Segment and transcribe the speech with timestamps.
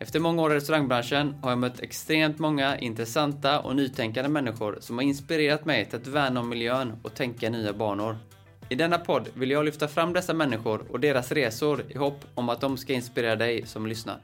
[0.00, 4.98] Efter många år i restaurangbranschen har jag mött extremt många intressanta och nytänkande människor som
[4.98, 8.18] har inspirerat mig till att värna om miljön och tänka i nya banor.
[8.68, 12.48] I denna podd vill jag lyfta fram dessa människor och deras resor i hopp om
[12.48, 14.20] att de ska inspirera dig som lyssnar.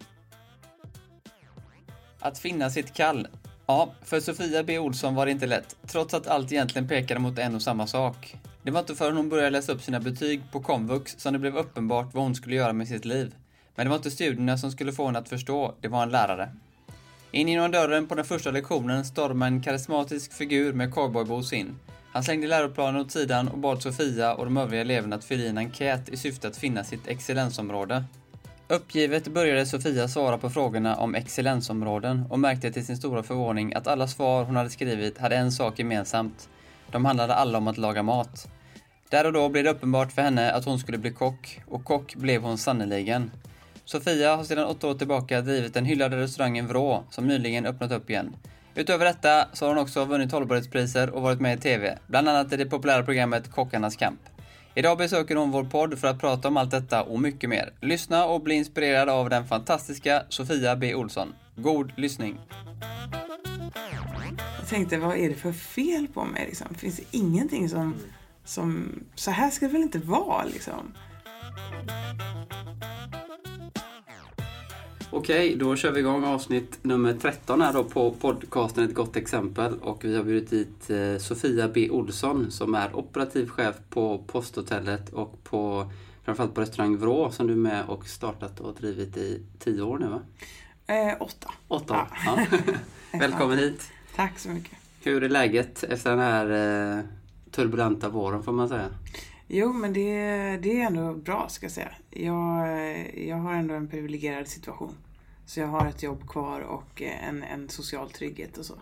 [2.19, 3.29] Att finna sitt kall.
[3.67, 7.39] Ja, för Sofia B Olsson var det inte lätt, trots att allt egentligen pekade mot
[7.39, 8.37] en och samma sak.
[8.63, 11.57] Det var inte förrän hon började läsa upp sina betyg på komvux som det blev
[11.57, 13.35] uppenbart vad hon skulle göra med sitt liv.
[13.75, 16.49] Men det var inte studierna som skulle få henne att förstå, det var en lärare.
[17.31, 21.79] In genom dörren på den första lektionen stormade en karismatisk figur med cowboyboots in.
[22.13, 25.49] Han slängde läroplanen åt sidan och bad Sofia och de övriga eleverna att fylla i
[25.49, 28.05] en enkät i syfte att finna sitt excellensområde.
[28.69, 33.87] Uppgivet började Sofia svara på frågorna om excellensområden och märkte till sin stora förvåning att
[33.87, 36.49] alla svar hon hade skrivit hade en sak gemensamt.
[36.91, 38.49] De handlade alla om att laga mat.
[39.09, 42.15] Där och då blev det uppenbart för henne att hon skulle bli kock, och kock
[42.15, 43.31] blev hon sannoliken.
[43.85, 48.11] Sofia har sedan åtta år tillbaka drivit den hyllade restaurangen Vrå, som nyligen öppnat upp
[48.11, 48.37] igen.
[48.75, 52.53] Utöver detta så har hon också vunnit hållbarhetspriser och varit med i TV, bland annat
[52.53, 54.21] i det populära programmet Kockarnas kamp.
[54.75, 57.73] Idag besöker hon vår podd för att prata om allt detta och mycket mer.
[57.81, 61.35] Lyssna och bli inspirerad av den fantastiska Sofia B Olsson.
[61.57, 62.41] God lyssning!
[64.59, 66.47] Jag tänkte, vad är det för fel på mig?
[66.47, 66.75] Liksom?
[66.75, 67.95] Finns det ingenting som,
[68.45, 68.93] som...
[69.15, 70.95] Så här ska det väl inte vara liksom?
[75.17, 79.79] Okej, då kör vi igång avsnitt nummer 13 här då på podcasten Ett gott exempel.
[79.79, 85.13] Och vi har bjudit hit eh, Sofia B Olsson som är operativ chef på Posthotellet
[85.13, 85.91] och på
[86.25, 89.99] framförallt på restaurang Vrå som du är med och startat och drivit i tio år
[89.99, 90.21] nu va?
[90.87, 91.51] Eh, åtta.
[91.69, 92.47] Åtta år, ja.
[93.19, 93.91] Välkommen hit.
[94.17, 94.79] Tack så mycket.
[95.03, 96.51] Hur är läget efter den här
[96.99, 97.05] eh,
[97.51, 98.89] turbulenta våren får man säga?
[99.47, 100.11] Jo, men det,
[100.63, 101.91] det är ändå bra ska jag säga.
[102.11, 102.69] Jag,
[103.29, 104.95] jag har ändå en privilegierad situation.
[105.47, 108.75] Så jag har ett jobb kvar och en, en social trygghet och så.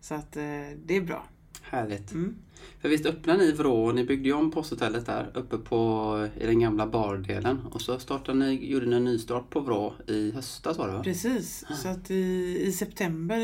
[0.00, 0.42] Så att eh,
[0.84, 1.24] det är bra.
[1.62, 2.12] Härligt.
[2.12, 2.36] Mm.
[2.80, 6.60] För visst öppnade ni Vrå, ni byggde ju om posthotellet där uppe på, i den
[6.60, 7.60] gamla bardelen.
[7.72, 11.02] Och så startade ni, gjorde ni en nystart på Vrå i höstas var det va?
[11.02, 13.38] Precis, så att i, i september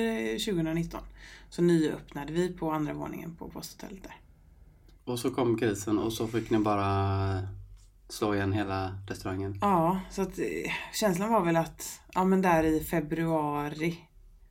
[0.53, 1.01] 2019
[1.51, 4.17] så nyöppnade vi på andra våningen på posthotellet där.
[5.05, 6.89] Och så kom krisen och så fick ni bara
[8.13, 9.59] slå igen hela restaurangen.
[9.61, 13.99] Ja, så att eh, känslan var väl att ja, men där i februari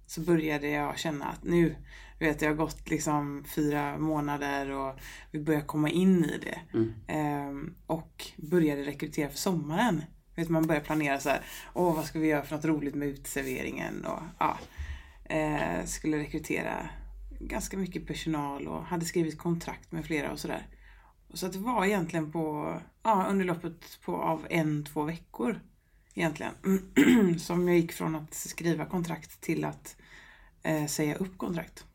[0.05, 1.75] så började jag känna att nu,
[2.19, 4.99] du vet, det har gått liksom fyra månader och
[5.31, 6.59] vi börjar komma in i det.
[6.73, 6.93] Mm.
[7.07, 10.03] Ehm, och började rekrytera för sommaren.
[10.35, 11.41] Vet, man börjar planera så här,
[11.73, 14.57] åh vad ska vi göra för något roligt med uteserveringen och ja.
[15.25, 16.89] Eh, skulle rekrytera
[17.39, 20.67] ganska mycket personal och hade skrivit kontrakt med flera och sådär.
[21.33, 22.73] Så att det var egentligen på,
[23.03, 25.59] ja, under loppet på, av en, två veckor
[26.13, 26.53] egentligen.
[27.39, 29.95] Som jag gick från att skriva kontrakt till att
[30.63, 31.85] eh, säga upp kontrakt.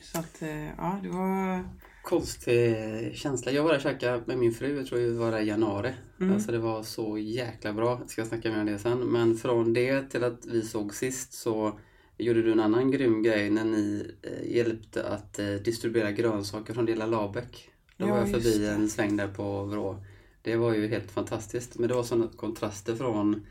[0.00, 1.64] Så att, eh, ja, det var...
[2.02, 2.76] Konstig
[3.14, 3.52] känsla.
[3.52, 5.92] Jag var där och käkade med min fru, jag tror det var där i januari.
[6.20, 6.34] Mm.
[6.34, 7.98] Alltså det var så jäkla bra.
[8.00, 8.98] Jag ska snacka mer om det sen.
[8.98, 11.78] Men från det till att vi såg sist så
[12.18, 16.86] gjorde du en annan grym grej när ni eh, hjälpte att eh, distribuera grönsaker från
[16.86, 17.70] Lilla Labäck.
[17.96, 20.04] Då Ja, var jag förbi en sväng där på Vrå.
[20.42, 21.78] Det var ju helt fantastiskt.
[21.78, 23.46] Men det var sådana kontraster från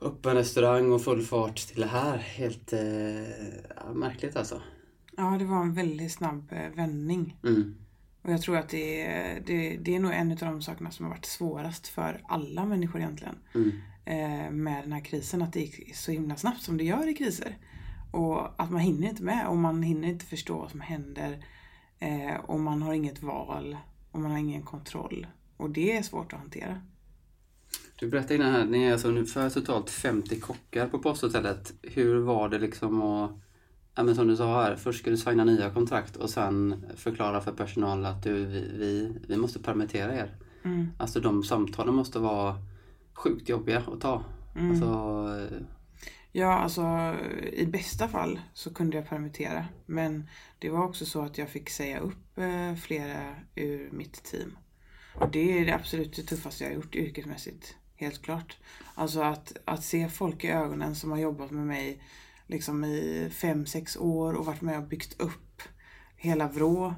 [0.00, 2.18] öppen restaurang och full fart till det här.
[2.18, 4.62] Helt eh, märkligt alltså.
[5.16, 7.36] Ja, det var en väldigt snabb eh, vändning.
[7.44, 7.74] Mm.
[8.22, 11.04] Och jag tror att det är, det, det är nog en av de sakerna som
[11.04, 13.36] har varit svårast för alla människor egentligen.
[13.54, 13.70] Mm.
[14.04, 15.42] eh, med den här krisen.
[15.42, 17.56] Att det gick så himla snabbt som det gör i kriser.
[18.12, 21.44] Och att man hinner inte med och man hinner inte förstå vad som händer.
[22.00, 23.76] Eh, och man har inget val
[24.10, 25.26] och man har ingen kontroll.
[25.56, 26.80] Och det är svårt att hantera.
[27.96, 31.72] Du berättade innan här, ni är alltså ungefär totalt 50 kockar på posthotellet.
[31.82, 33.30] Hur var det liksom att,
[33.94, 37.40] ja men som du sa här, först ska du signa nya kontrakt och sen förklara
[37.40, 40.34] för personal att du, vi, vi, vi måste permittera er.
[40.62, 40.86] Mm.
[40.98, 42.56] Alltså de samtalen måste vara
[43.14, 44.24] sjukt jobbiga att ta.
[44.56, 44.70] Mm.
[44.70, 45.28] Alltså,
[46.32, 47.16] Ja, alltså
[47.52, 49.66] i bästa fall så kunde jag permittera.
[49.86, 50.28] Men
[50.58, 54.58] det var också så att jag fick säga upp eh, flera ur mitt team.
[55.14, 57.76] Och det är det absolut det tuffaste jag har gjort yrkesmässigt.
[57.96, 58.56] Helt klart.
[58.94, 62.02] Alltså att, att se folk i ögonen som har jobbat med mig
[62.46, 65.62] liksom i fem, sex år och varit med och byggt upp
[66.16, 66.94] hela Vrå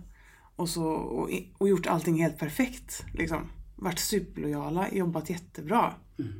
[0.56, 3.04] och, så, och, och gjort allting helt perfekt.
[3.14, 3.50] Liksom.
[3.76, 5.94] Varit superlojala, jobbat jättebra.
[6.18, 6.32] Mm.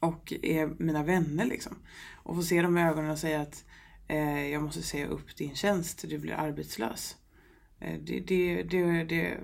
[0.00, 1.76] Och är mina vänner liksom.
[2.24, 3.64] Och få se dem i ögonen och säga att
[4.08, 7.16] eh, jag måste säga upp din tjänst, du blir arbetslös.
[7.80, 9.36] Eh, det, det, det, det,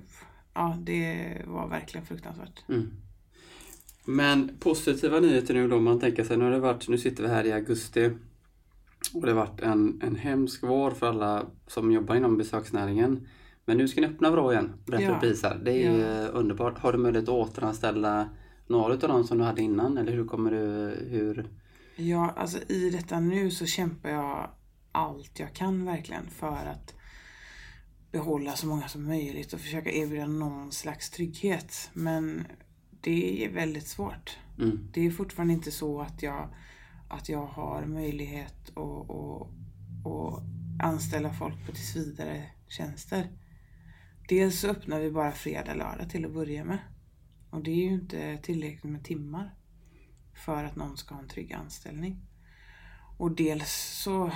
[0.55, 2.69] ja, det var verkligen fruktansvärt.
[2.69, 2.91] Mm.
[4.05, 7.29] Men positiva nyheter nu då, man tänker sig, nu har det varit, nu sitter vi
[7.29, 8.11] här i augusti
[9.15, 13.29] och det har varit en, en hemsk vår för alla som jobbar inom besöksnäringen.
[13.65, 15.17] Men nu ska ni öppna Vrå igen, rätt Ja.
[15.17, 15.61] upp isar.
[15.65, 16.29] Det är Ja.
[16.29, 16.79] underbart.
[16.79, 18.29] Har du möjlighet att återanställa
[18.67, 19.99] några av dem som du hade innan?
[19.99, 21.49] Eller hur kommer du, hur?
[22.01, 24.51] Ja, alltså i detta nu så kämpar jag
[24.93, 26.95] allt jag kan verkligen för att
[28.13, 31.91] behålla så många som möjligt och försöka erbjuda någon slags trygghet.
[31.93, 32.47] Men
[33.01, 34.39] det är väldigt svårt.
[34.59, 34.89] Mm.
[34.93, 36.49] Det är fortfarande inte så att jag,
[37.09, 39.49] att jag har möjlighet att, att,
[40.07, 40.43] att
[40.83, 43.31] anställa folk på tills vidare tjänster.
[44.29, 46.79] Dels så öppnar vi bara fredag, lördag till att börja med.
[47.51, 49.55] Och det är ju inte tillräckligt med timmar
[50.35, 52.21] för att någon ska ha en trygg anställning.
[53.19, 53.73] Och dels
[54.03, 54.31] så,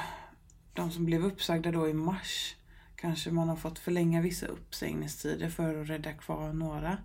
[0.72, 2.56] de som blev uppsagda då i mars,
[2.96, 6.98] kanske man har fått förlänga vissa uppsägningstider för att rädda kvar några.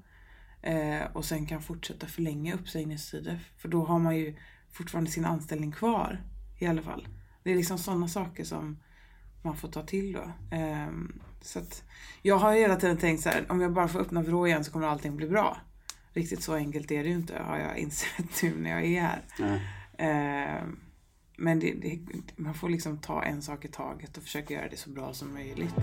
[0.62, 3.40] Eh, och sen kan fortsätta förlänga uppsägningstider.
[3.58, 4.36] För då har man ju
[4.72, 6.24] fortfarande sin anställning kvar
[6.60, 7.08] i alla fall.
[7.44, 8.80] Det är liksom sådana saker som
[9.42, 10.56] man får ta till då.
[10.58, 10.90] Eh,
[11.42, 11.84] så att
[12.22, 14.72] jag har hela tiden tänkt så här, om jag bara får öppna vrå igen så
[14.72, 15.58] kommer allting bli bra.
[16.14, 19.22] Riktigt så enkelt är det ju inte har jag insett nu när jag är här.
[19.98, 20.80] Ehm,
[21.38, 22.00] men det, det,
[22.36, 25.34] man får liksom ta en sak i taget och försöka göra det så bra som
[25.34, 25.76] möjligt.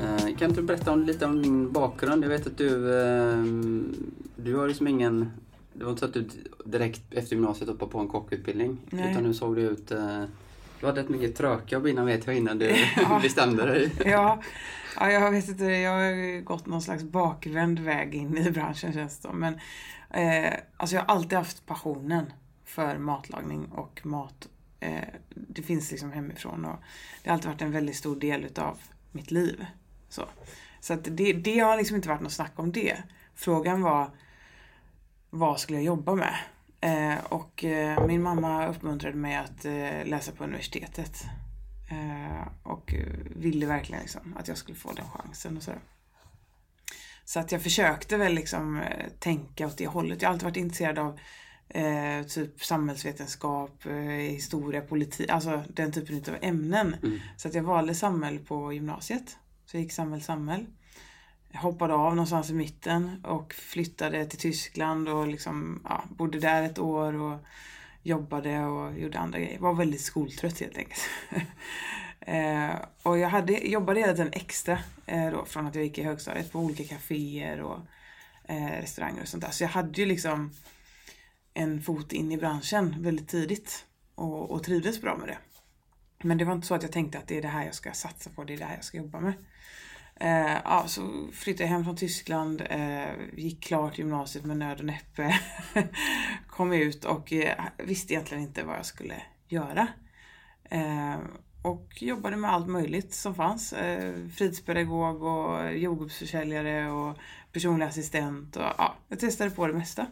[0.00, 2.24] Eh, Kan du berätta om, lite om din bakgrund?
[2.24, 3.42] Jag vet att du, eh,
[4.36, 5.30] du har liksom ingen...
[5.72, 6.28] Det var inte så att du
[6.64, 8.78] direkt efter gymnasiet hoppade på en kockutbildning.
[8.90, 9.10] Nej.
[9.10, 9.92] Utan nu såg du ut...
[10.80, 13.18] Du hade ett mycket trökjobb innan vet jag, innan du Ja.
[13.22, 13.92] bestämde dig.
[14.04, 14.42] Ja,
[15.00, 19.18] ja, jag vet inte, jag har gått någon slags bakvänd väg in i branschen känns
[19.18, 19.32] det.
[19.32, 19.58] Men
[20.10, 22.32] eh, alltså jag har alltid haft passionen
[22.64, 24.48] för matlagning och mat.
[24.80, 25.00] Eh,
[25.34, 26.78] det finns liksom hemifrån och
[27.22, 28.78] det har alltid varit en väldigt stor del utav
[29.12, 29.66] mitt liv.
[30.08, 30.24] Så,
[30.80, 32.96] så att det, det har liksom inte varit något snack om det.
[33.34, 34.10] Frågan var
[35.30, 36.34] vad skulle jag jobba med?
[36.80, 37.17] Eh,
[37.58, 41.24] och eh, min mamma uppmuntrade mig att eh, läsa på universitetet.
[41.90, 42.94] Eh, och
[43.36, 45.80] ville verkligen liksom att jag skulle få den chansen och sådär.
[47.24, 48.82] Så att jag försökte väl liksom
[49.18, 50.22] tänka åt det hållet.
[50.22, 51.18] Jag har alltid varit intresserad av
[52.28, 53.84] typ samhällsvetenskap,
[54.18, 56.96] historia, politik, alltså den typen av ämnen.
[57.02, 57.18] Mm.
[57.36, 59.36] Så att jag valde samhäll på gymnasiet.
[59.66, 60.66] Så jag gick samhäll, samhäll.
[61.60, 66.78] Hoppade av någonstans i mitten och flyttade till Tyskland och liksom, ja, bodde där ett
[66.78, 67.38] år och
[68.02, 69.58] jobbade och gjorde andra grejer.
[69.58, 71.00] Var väldigt skoltrött helt enkelt.
[72.20, 72.70] eh,
[73.02, 76.52] och jag hade, jobbade hela tiden extra eh, då, från att jag gick i högstadiet
[76.52, 77.80] på olika kaféer och
[78.48, 79.50] eh, restauranger och sånt där.
[79.50, 80.50] Så jag hade ju liksom
[81.54, 85.38] en fot in i branschen väldigt tidigt och, och trivdes bra med det.
[86.22, 87.92] Men det var inte så att jag tänkte att det är det här jag ska
[87.92, 89.32] satsa på, det är det här jag ska jobba med.
[90.20, 94.84] Eh, ja, så flyttade jag hem från Tyskland, eh, gick klart gymnasiet med nöd och
[94.84, 95.40] näppe.
[96.48, 99.86] Kom ut och eh, visste egentligen inte vad jag skulle göra.
[100.70, 101.16] Eh,
[101.62, 103.72] och jobbade med allt möjligt som fanns.
[103.72, 107.18] Eh, fritidspedagog och jordgubbsförsäljare och
[107.52, 108.56] personlig assistent.
[108.56, 110.06] Och, ja, jag testade på det mesta.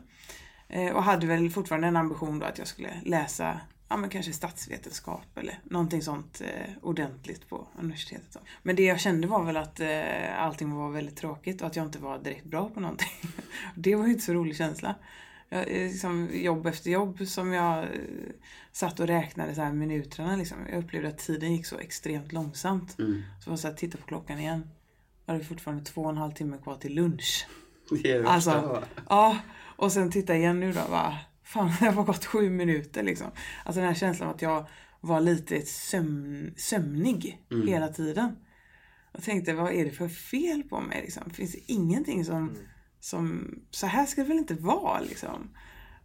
[0.69, 4.33] Eh, och hade väl fortfarande en ambition då att jag skulle läsa ja, men kanske
[4.33, 8.33] statsvetenskap eller någonting sånt eh, ordentligt på universitetet.
[8.33, 8.41] Då.
[8.63, 11.87] Men det jag kände var väl att eh, allting var väldigt tråkigt och att jag
[11.87, 13.09] inte var direkt bra på någonting.
[13.75, 14.95] det var ju inte så rolig känsla.
[15.49, 17.91] Jag, eh, liksom, jobb efter jobb som jag eh,
[18.73, 20.37] satt och räknade så här minuterna.
[20.37, 20.59] Liksom.
[20.71, 22.99] Jag upplevde att tiden gick så extremt långsamt.
[22.99, 23.23] Mm.
[23.45, 24.71] Så var så här, titta på klockan igen.
[25.25, 27.47] Var det fortfarande två och en halv timme kvar till lunch.
[28.03, 28.87] Det är det Alltså, värsta.
[29.09, 29.39] Ja,
[29.77, 30.81] och sen titta igen nu då.
[30.91, 33.27] Bara, fan, det har gått sju minuter liksom.
[33.65, 34.67] Alltså den här känslan av att jag
[35.01, 37.69] var lite sömn, sömnig Mm.
[37.69, 38.37] hela tiden.
[39.13, 41.31] Jag tänkte, vad är det för fel på mig liksom?
[41.31, 42.53] Finns det ingenting som,
[43.01, 45.51] som så här ska det väl inte vara liksom?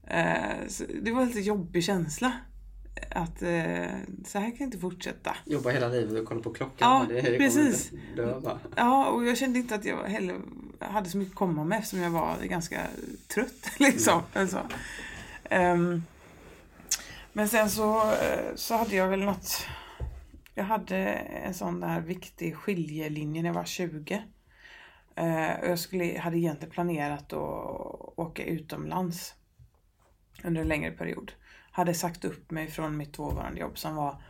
[0.08, 0.58] Eh,
[1.02, 2.34] det var en lite jobbig känsla.
[3.12, 3.86] Att eh,
[4.26, 5.36] så här kan jag inte fortsätta.
[5.46, 7.08] Jobba hela livet och kolla på klockan.
[7.10, 7.92] Ja, det, precis.
[8.16, 8.42] Dö?
[8.76, 10.36] Ja, och jag kände inte att jag heller
[10.80, 12.82] hade så mycket att komma med eftersom jag var ganska
[13.28, 13.72] trött.
[13.80, 14.22] Liksom.
[14.34, 14.68] Alltså.
[15.52, 16.04] Um,
[17.34, 19.66] men sen så, eh, så hade jag väl något...
[20.56, 24.24] Jag hade en sån där viktig skiljelinje när jag var 20.
[25.20, 27.40] Uh, eh, och jag skulle, hade egentligen planerat att
[28.16, 29.36] åka utomlands
[30.44, 31.32] under en längre period.
[31.72, 34.22] Hade sagt upp mig från mitt dåvarande jobb som var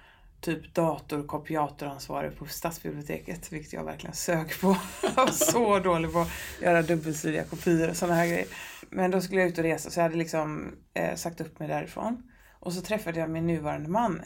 [0.42, 4.78] typ dator kopiatoransvarig på stadsbiblioteket, vilket jag verkligen sög på.
[5.02, 8.48] Jag var så dålig på att göra dubbelsidiga kopior och sådana här grejer.
[8.92, 11.68] Men då skulle jag ut och resa så jag hade liksom eh, sagt upp mig
[11.68, 12.32] därifrån.
[12.52, 14.22] Och så träffade jag min nuvarande man.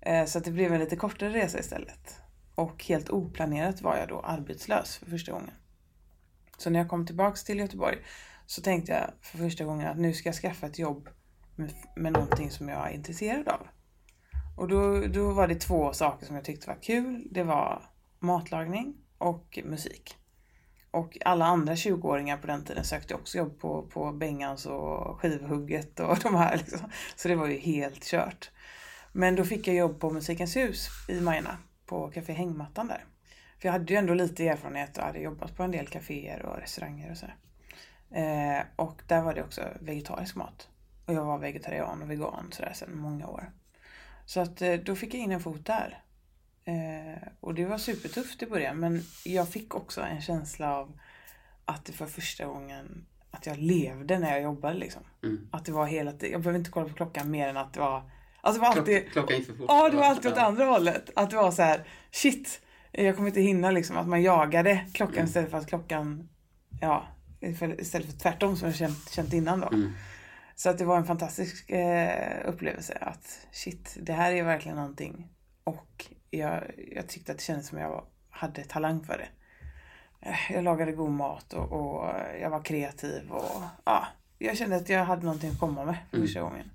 [0.00, 2.20] Eh, så att det blev en lite kortare resa istället.
[2.54, 5.54] Och helt oplanerat var jag då arbetslös för första gången.
[6.58, 7.98] Så när jag kom tillbaks till Göteborg
[8.46, 11.08] så tänkte jag för första gången att nu ska jag skaffa ett jobb
[11.56, 13.66] med, med någonting som jag är intresserad av.
[14.56, 17.28] Och då, då var det två saker som jag tyckte var kul.
[17.30, 17.82] Det var
[18.18, 20.19] matlagning och musik.
[20.90, 26.00] Och alla andra 20-åringar på den tiden sökte också jobb på, på Bengans och Skivhugget
[26.00, 26.56] och de här.
[26.56, 26.90] Liksom.
[27.16, 28.50] Så det var ju helt kört.
[29.12, 33.04] Men då fick jag jobb på Musikens hus i Majorna på Café Hängmattan där.
[33.58, 36.58] För jag hade ju ändå lite erfarenhet och hade jobbat på en del kaféer och
[36.58, 37.26] restauranger och så.
[38.16, 40.68] Eh, och där var det också vegetarisk mat.
[41.06, 43.52] Och jag var vegetarian och vegan sådär sedan många år.
[44.26, 46.02] Så att eh, då fick jag in en fot där.
[46.64, 51.00] Eh, och det var supertufft i början men jag fick också en känsla av
[51.64, 55.02] att det för första gången att jag levde när jag jobbade liksom.
[55.22, 55.48] Mm.
[55.52, 57.80] Att det var hela tiden, jag behöver inte kolla på klockan mer än att det
[57.80, 59.66] var Alltså det var alltid, klockan gick för fort.
[59.68, 61.10] Ja, det var alltid åt andra hållet.
[61.16, 62.60] Att det var så här, shit,
[62.92, 63.96] jag kommer inte hinna liksom.
[63.96, 65.26] Att man jagade klockan mm.
[65.26, 66.28] istället för att klockan,
[66.80, 67.06] ja,
[67.78, 69.68] istället för tvärtom som jag känt, känt innan då.
[69.68, 69.92] Mm.
[70.54, 75.28] Så att det var en fantastisk eh, upplevelse att shit, det här är verkligen någonting.
[75.64, 79.28] Och jag, jag tyckte att det kändes som jag hade talang för det.
[80.20, 82.10] Eh, jag lagade god mat och, och
[82.40, 84.06] jag var kreativ och ja,
[84.38, 86.26] jag kände att jag hade någonting att komma med mm.
[86.26, 86.50] första mm.
[86.50, 86.70] gången.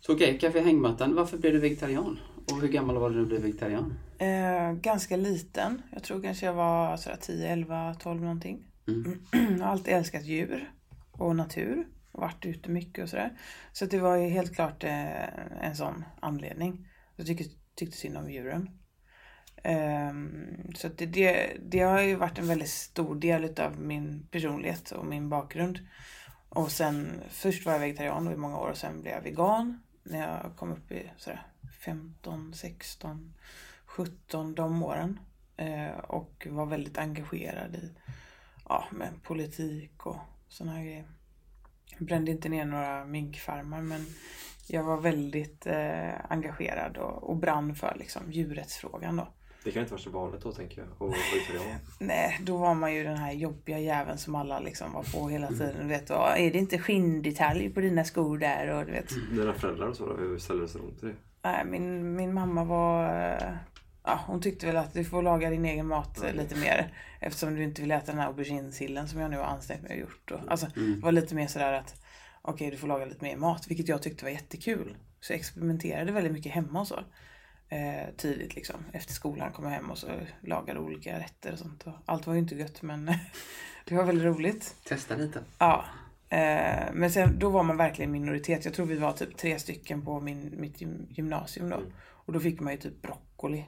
[0.00, 1.14] Så okej, okay, Café Hängmattan.
[1.14, 2.18] Varför blev du vegetarian?
[2.52, 3.98] Och hur gammal var du när du blev vegetarian?
[4.18, 5.82] Eh, ganska liten.
[5.92, 8.66] Jag tror kanske jag var sådär 10, 11, 12 någonting.
[8.88, 9.20] Mm.
[9.58, 10.72] jag har alltid älskat djur
[11.12, 11.86] och natur.
[12.12, 13.32] Och varit ute mycket och sådär.
[13.72, 15.28] Så det var ju helt klart eh,
[15.60, 16.88] en sån anledning.
[17.16, 18.70] Jag tyckte, tyckte synd om djuren.
[19.64, 24.90] Um, så det, det, det, har ju varit en väldigt stor del av min personlighet
[24.90, 25.78] och min bakgrund.
[26.48, 30.18] Och sen, först var jag vegetarian i många år och sen blev jag vegan när
[30.18, 31.46] jag kom upp i sådär
[31.80, 33.34] 15, 16,
[33.86, 35.18] 17 de åren.
[35.62, 37.90] Uh, och var väldigt engagerad i
[38.68, 41.04] ja, med politik och sådana här grejer.
[41.98, 44.06] Jag brände inte ner några minkfarmar men
[44.66, 49.28] jag var väldigt eh, engagerad och, och brann för liksom, djurrättsfrågan då.
[49.64, 51.78] Det kan inte vara så vanligt då tänker jag, vegetarian.
[52.00, 55.46] Nej, då var man ju den här jobbiga jäveln som alla liksom var på hela
[55.46, 55.58] mm.
[55.58, 55.76] tiden.
[55.78, 58.68] Du vet, och, är det inte skinndetalj på dina skor där?
[58.68, 59.10] Och, du vet.
[59.10, 59.36] Mm.
[59.36, 61.14] Dina föräldrar och så då, hur ställde sig de till det?
[61.42, 63.04] Nej, min, min mamma var...
[63.04, 63.52] Eh,
[64.04, 66.36] ja, hon tyckte väl att du får laga din egen mat mm.
[66.36, 66.92] lite mer.
[67.20, 70.00] Eftersom du inte vill äta den här auberginesillen som jag nu har ansträngt mig och
[70.00, 70.30] gjort.
[70.30, 70.94] Och, alltså, mm.
[70.94, 72.03] Det var lite mer sådär att
[72.44, 73.66] okej, okay, du får laga lite mer mat.
[73.68, 74.96] Vilket jag tyckte var jättekul.
[75.20, 77.00] Så jag experimenterade väldigt mycket hemma och så.
[77.68, 78.76] Eh, tidigt liksom.
[78.92, 80.06] Efter skolan kom jag hem och så
[80.40, 81.86] lagade olika rätter och sånt.
[81.86, 83.06] Och allt var ju inte gött men
[83.84, 84.76] det var väldigt roligt.
[84.84, 85.40] Testa lite.
[85.58, 85.84] Ja.
[86.28, 88.64] Eh, men sen då var man verkligen minoritet.
[88.64, 91.76] Jag tror vi var typ tre stycken på min, mitt gymnasium då.
[91.76, 91.92] Mm.
[92.00, 93.64] Och då fick man ju typ broccoli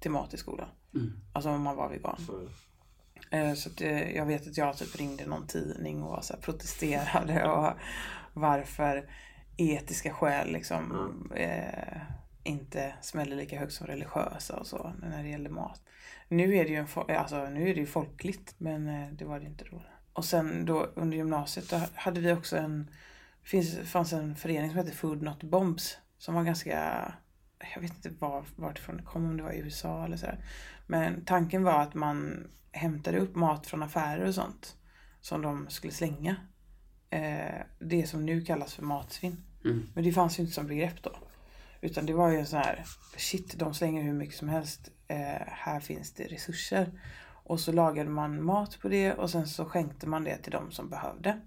[0.00, 0.68] till mat i skolan.
[0.94, 1.12] Mm.
[1.32, 2.18] Alltså om man var vegan.
[2.26, 2.48] Så,
[3.56, 7.72] så att, eh, jag vet att jag typ ringde någon tidning och så protesterade och
[8.32, 9.08] varför
[9.56, 10.92] etiska skäl liksom
[11.30, 11.50] mm.
[11.50, 12.00] eh,
[12.42, 15.80] inte smäller lika högt som religiösa och så när det gäller mat.
[16.28, 19.40] Nu är det ju, en, alltså, nu är det ju folkligt men eh, det var
[19.40, 19.82] det inte då.
[20.12, 22.90] Och sen då under gymnasiet då hade vi också en,
[23.42, 27.12] finns, fanns en förening som hette Food Not Bombs som var ganska
[27.74, 30.44] jag vet inte var, vartifrån det kom, om det var i USA eller sådär.
[30.86, 34.76] Men tanken var att man hämtade upp mat från affärer och sånt
[35.20, 36.36] som de skulle slänga.
[37.10, 39.42] Eh, det som nu kallas för matsvinn.
[39.64, 39.86] Mm.
[39.94, 41.16] Men det fanns ju inte som begrepp då.
[41.80, 42.84] Utan det var ju så här,
[43.16, 44.90] shit, de slänger hur mycket som helst.
[45.08, 47.00] Eh, här finns det resurser.
[47.44, 50.70] Och så lagade man mat på det och sen så skänkte man det till de
[50.70, 51.40] som behövde.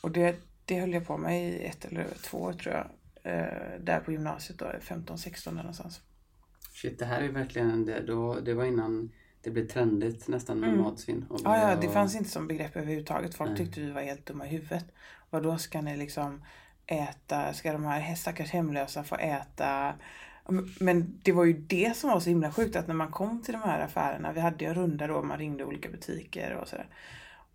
[0.00, 2.86] Och det, det höll jag på med i ett eller två år tror jag.
[3.28, 6.00] Eh, där på gymnasiet då, 15-16 någonstans.
[6.72, 8.00] Shit, det här är verkligen det.
[8.00, 10.82] Då, det var innan det blev trendigt nästan med mm.
[10.82, 11.26] matsvinn.
[11.30, 13.34] Och ja, ja, det fanns inte som begrepp överhuvudtaget.
[13.34, 13.58] Folk Nej.
[13.58, 14.84] tyckte vi var helt dumma i huvudet.
[15.30, 16.44] Och då ska ni liksom
[16.86, 19.94] äta, ska de här stackars hemlösa få äta
[20.80, 23.52] men det var ju det som var så himla sjukt att när man kom till
[23.52, 26.86] de här affärerna, vi hade ju en runda då, man ringde olika butiker och sådär.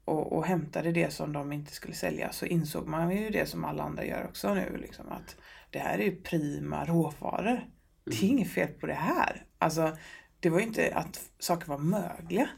[0.06, 3.66] Och, och hämtade det som de inte skulle sälja så insåg man ju det som
[3.66, 5.36] alla andra gör också nu liksom att
[5.74, 7.68] det här är ju prima råvaror.
[8.04, 9.46] det är inget fel på det här.
[9.58, 9.98] Alltså,
[10.40, 12.50] det var ju inte att saker var mögliga.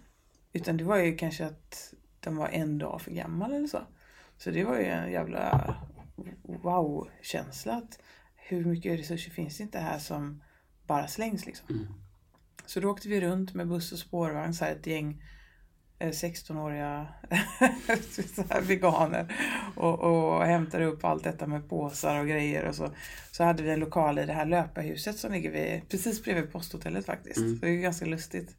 [0.53, 3.81] Utan det var ju kanske att de var en dag för gammal eller så.
[4.37, 5.75] Så det var ju en jävla
[6.43, 7.73] wow-känsla.
[7.73, 7.99] att
[8.35, 10.43] Hur mycket resurser finns det inte här som
[10.87, 11.67] bara slängs liksom.
[11.69, 11.87] Mm.
[12.65, 15.23] Så då åkte vi runt med buss och spårvagn, så här ett gäng
[15.99, 17.07] 16-åriga
[18.35, 19.35] så här veganer
[19.75, 22.91] och, och hämtade upp allt detta med påsar och grejer och så.
[23.31, 27.05] Så hade vi en lokal i det här löparhuset som ligger vid, precis bredvid posthotellet
[27.05, 27.37] faktiskt.
[27.37, 27.59] Mm.
[27.59, 28.55] Så det är ganska lustigt.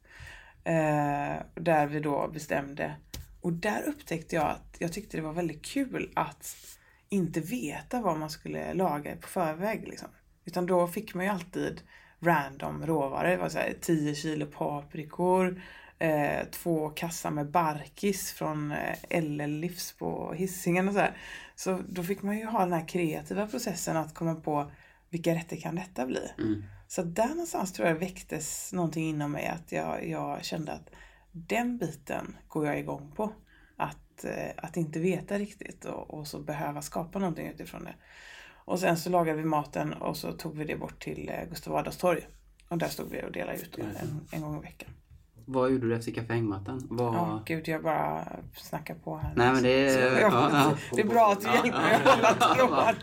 [0.63, 2.95] Eh, där vi då bestämde.
[3.41, 6.55] Och där upptäckte jag att jag tyckte det var väldigt kul att
[7.09, 9.87] inte veta vad man skulle laga på förväg.
[9.87, 10.07] Liksom.
[10.45, 11.81] Utan då fick man ju alltid
[12.19, 13.29] random råvaror.
[13.29, 15.61] Det var så här 10 kilo paprikor,
[15.99, 21.17] eh, två kassar med barkis från eh, LL Livs på Hisingen och så här.
[21.55, 24.71] Så då fick man ju ha den här kreativa processen att komma på
[25.09, 26.31] vilka rätter kan detta bli?
[26.37, 26.63] Mm.
[26.87, 30.89] Så där någonstans tror jag väcktes någonting inom mig att jag, jag kände att
[31.31, 33.33] den biten går jag igång på.
[33.77, 37.95] Att, eh, att inte veta riktigt och, och så behöva skapa någonting utifrån det.
[38.65, 41.75] Och sen så lagade vi maten och så tog vi det bort till eh, Gustav
[41.75, 42.27] Adolfs torg.
[42.69, 44.89] Och där stod vi och delade ut en, en gång i veckan.
[45.49, 46.87] Vad gjorde du efter kaffehängmattan?
[46.89, 47.13] Vad...
[47.15, 48.21] Ja, gud jag bara
[48.55, 49.31] snackar på här.
[49.35, 50.21] Nej men det är...
[50.21, 50.73] Jag- ja, ja.
[50.95, 52.95] Det är bra att du hjälper mig att hålla tråden.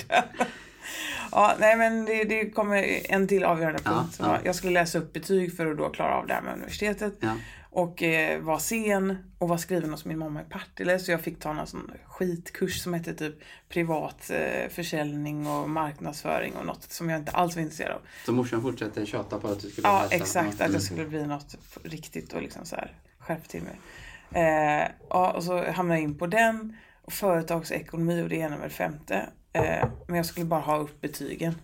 [1.33, 4.15] Ja, nej men det, det kommer en till avgörande Ja, punkt.
[4.15, 4.39] Så ja.
[4.45, 7.15] Jag skulle läsa upp betyg för att då klara av det här med universitetet.
[7.21, 7.31] Ja.
[7.77, 10.99] Och eh, var sen och var skriven hos min mamma i Partille.
[10.99, 13.35] Så jag fick ta någon sån skitkurs som hette typ
[13.69, 18.01] privat eh, försäljning och marknadsföring och något som jag inte alls var intresserad av.
[18.27, 20.15] Så morsan fortsätter tjata på att du skulle Ja, läsa?
[20.17, 20.55] exakt.
[20.55, 20.73] Att Mm.
[20.73, 23.81] jag skulle bli något riktigt och liksom så här skärpa till mig.
[24.33, 26.77] Eh, ja, och så hamnade jag in på den.
[27.03, 29.27] Och företagsekonomi och det ena med det femte.
[29.53, 31.55] Eh, men jag skulle bara ha upp betygen.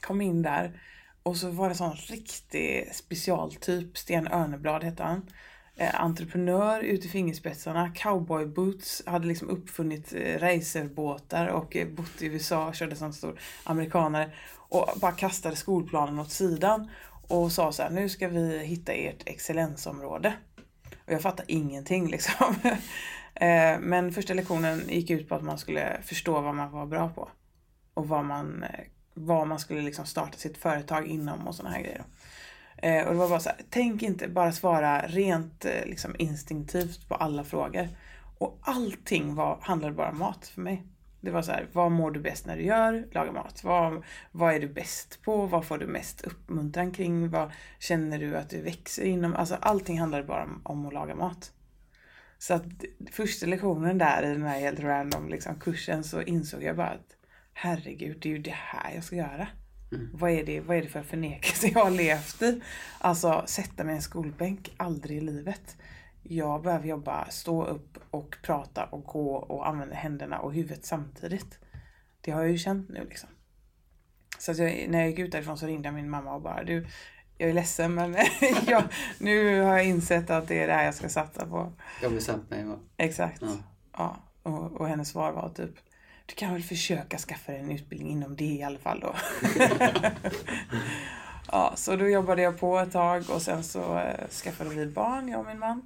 [0.00, 0.80] Kom in där.
[1.26, 3.98] Och så var det sån riktig specialtyp.
[3.98, 5.30] Sten Örneblad hette han.
[5.76, 7.92] Eh, entreprenör ut i fingerspetsarna.
[7.94, 9.02] Cowboyboots.
[9.06, 12.72] Hade liksom uppfunnit eh, racerbåtar och eh, bott i USA.
[12.72, 14.30] Körde som stor amerikanare.
[14.68, 16.90] Och bara kastade skolplanen åt sidan.
[17.28, 20.32] Och sa så här, nu ska vi hitta ert excellensområde.
[21.06, 22.54] Och jag fattade ingenting liksom.
[23.34, 27.08] Eh, Men första lektionen gick ut på att man skulle förstå vad man var bra
[27.08, 27.28] på.
[27.94, 28.80] Och vad man, eh,
[29.18, 32.04] vad man skulle liksom starta sitt företag inom och sådana här grejer.
[32.76, 37.08] Eh, Och det var bara så här, tänk inte bara svara rent eh, liksom instinktivt
[37.08, 37.88] på alla frågor.
[38.38, 40.82] Och allting var, handlade bara om mat för mig.
[41.20, 43.08] Det var så här, vad mår du bäst när du gör?
[43.12, 43.64] Laga mat.
[43.64, 45.46] Vad, vad är du bäst på?
[45.46, 47.30] Vad får du mest uppmuntran kring?
[47.30, 49.34] Vad känner du att du växer inom?
[49.34, 51.52] Alltså allting handlade bara om, om att laga mat.
[52.38, 52.64] Så att
[53.12, 57.15] första lektionen där i den här helt random liksom, kursen så insåg jag bara att
[57.58, 59.48] herregud, det är ju det här jag ska göra.
[60.12, 62.60] Vad, är det, vad är det för förnekelse jag har levt i?
[62.98, 65.76] Alltså sätta mig i en skolbänk, aldrig i livet.
[66.22, 71.58] Jag behöver jobba, stå upp och prata och gå och använda händerna och huvudet samtidigt.
[72.20, 73.28] Det har jag ju känt nu liksom.
[74.38, 76.86] Så jag, när jag gick ut därifrån så ringde jag min mamma och bara du,
[77.38, 78.16] jag är ledsen men
[78.66, 78.84] jag,
[79.18, 81.72] nu har jag insett att det är det här jag ska satsa på.
[82.02, 82.64] Jag bestämt mig.
[82.64, 82.78] va?
[82.96, 83.42] Exakt.
[83.42, 83.56] Ja.
[83.92, 84.16] Ja.
[84.42, 85.85] och, och hennes svar var typ
[86.26, 89.14] Du kan väl försöka skaffa dig en utbildning inom det i alla fall då.
[91.52, 95.28] ja, så då jobbade jag på ett tag och sen så eh, skaffade vi barn,
[95.28, 95.82] jag och min man.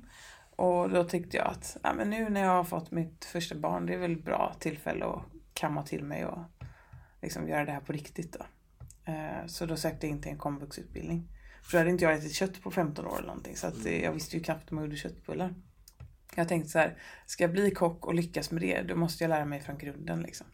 [0.56, 3.86] Och då tyckte jag att ja, men nu när jag har fått mitt första barn,
[3.86, 5.22] det är väl bra tillfälle att
[5.54, 6.38] kamma till mig och
[7.22, 8.44] liksom göra det här på riktigt då.
[9.12, 11.28] Eh, Så då sökte jag in till en komvuxutbildning.
[11.62, 14.02] För då hade inte jag ätit kött på 15 år eller någonting så att eh,
[14.04, 15.54] jag visste ju knappt om jag gjorde köttbullar.
[16.36, 19.28] Jag tänkte så här, ska jag bli kock och lyckas med det, då måste jag
[19.28, 20.46] lära mig från grunden liksom.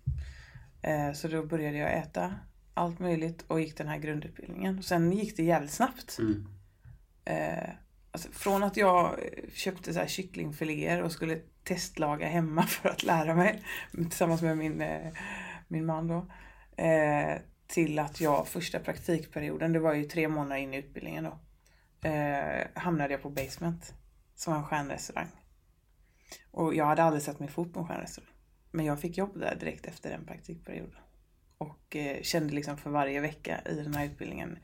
[0.83, 2.35] Eh, Så då började jag äta
[2.75, 4.83] allt möjligt och gick den här grundutbildningen.
[4.83, 6.19] Sen gick det jävligt snabbt.
[6.19, 6.47] Mm.
[7.25, 7.71] Eh,
[8.11, 9.21] alltså från att jag
[9.53, 13.63] köpte så här kycklingfiléer och skulle testlaga hemma för att lära mig
[13.93, 15.13] tillsammans med min, eh,
[15.69, 16.27] min man då.
[16.83, 21.39] Eh, till att jag första praktikperioden, det var ju tre månader in i utbildningen då.
[22.09, 23.95] Eh, hamnade jag på Basement.
[24.35, 25.29] Som var en stjärnrestaurang.
[26.51, 28.33] Och jag hade aldrig sett min fot på en stjärnrestaurang.
[28.71, 31.01] Men jag fick jobb där direkt efter den praktikperioden.
[31.59, 34.59] Och eh, kände liksom för varje vecka i den här utbildningen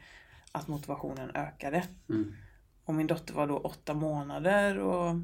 [0.52, 1.84] att motivationen ökade.
[2.08, 2.32] Mm.
[2.84, 5.14] Och min dotter var då åtta månader och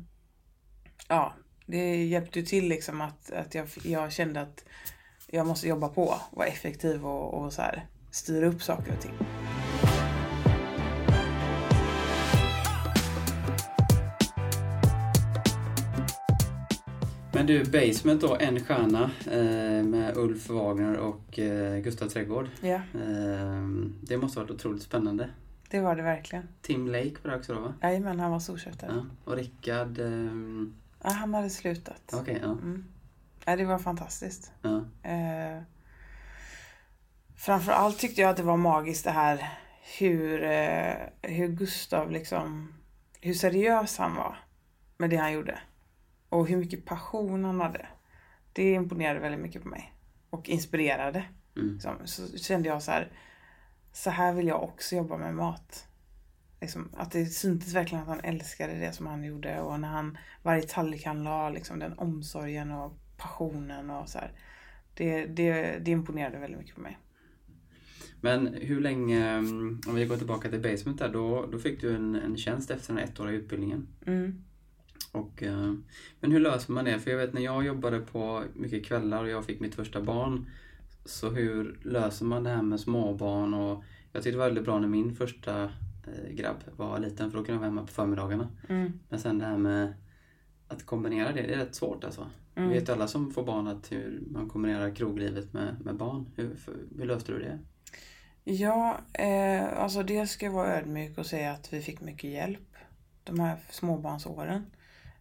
[1.09, 1.35] ja,
[1.67, 4.65] det hjälpte ju till liksom att, att jag, jag kände att
[5.27, 9.15] jag måste jobba på, vara effektiv och, och så här, styra upp saker och ting.
[17.49, 22.49] Du, Basement då, en stjärna eh, med Ulf Wagner och eh, Gustav Trädgård.
[22.61, 23.69] Ja, Eh,
[24.03, 25.31] det måste ha varit otroligt spännande.
[25.71, 26.49] det var det verkligen.
[26.63, 27.75] Tim Lake var det också då va?
[27.83, 28.91] Jajamän, han var storköptare.
[28.95, 29.07] Ja.
[29.25, 29.99] Och Rickard...
[29.99, 32.15] ehm, Ja, han hade slutat.
[32.15, 32.51] Okej, ja.
[32.51, 32.85] Mm.
[33.45, 34.53] Ja, det var fantastiskt.
[34.63, 34.77] ja.
[35.11, 35.63] Eh,
[37.37, 39.49] framförallt tyckte jag att det var magiskt det här
[39.99, 42.73] hur, eh, hur Gustav liksom,
[43.21, 44.37] hur seriös han var
[44.99, 45.59] med det han gjorde.
[46.29, 47.87] Och hur mycket passion han hade.
[48.53, 49.95] Det imponerade väldigt mycket på mig.
[50.31, 51.25] Och inspirerade.
[51.57, 51.73] Mm.
[51.73, 51.97] Liksom.
[52.05, 53.13] Så kände jag så här,
[53.93, 55.89] så här vill jag också jobba med mat.
[56.61, 60.19] Liksom, att det syntes verkligen att han älskade det som han gjorde och när han,
[60.43, 64.33] varje tallrik han la, liksom, den omsorgen och passionen och så här.
[64.95, 66.99] Det, det, det imponerade väldigt mycket på mig.
[68.21, 71.95] Men hur länge, mm, om vi går tillbaka till Basement där, då, då fick du
[71.95, 73.89] en, en tjänst efter den ettåriga utbildningen.
[74.07, 74.45] Mm.
[75.13, 75.75] Och, eh,
[76.21, 77.01] men hur löser man det?
[77.01, 80.51] För jag vet när jag jobbade på mycket kvällar och jag fick mitt första barn.
[81.05, 83.55] Så hur löser man det här med småbarn?
[83.55, 85.63] Och jag tyckte det var väldigt bra när min första
[86.07, 88.49] eh, grabb var liten för då kunde jag vara hemma på förmiddagarna.
[88.69, 88.93] Mm.
[89.09, 89.95] Men sen det här med
[90.69, 92.27] att kombinera det, det är rätt svårt alltså.
[92.55, 92.71] Mm.
[92.71, 96.31] Vet alla som får barn att hur man kombinerar kroglivet med, med barn?
[96.37, 97.59] Hur, för, hur löste du det?
[98.45, 102.77] Ja, eh, alltså det ska jag vara ödmjuk och säga att vi fick mycket hjälp
[103.25, 104.63] de här småbarnsåren.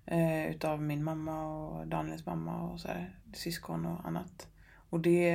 [0.08, 4.48] Eh, utav min mamma och Daniels mamma och så här, syskon och annat.
[4.89, 5.30] Och det,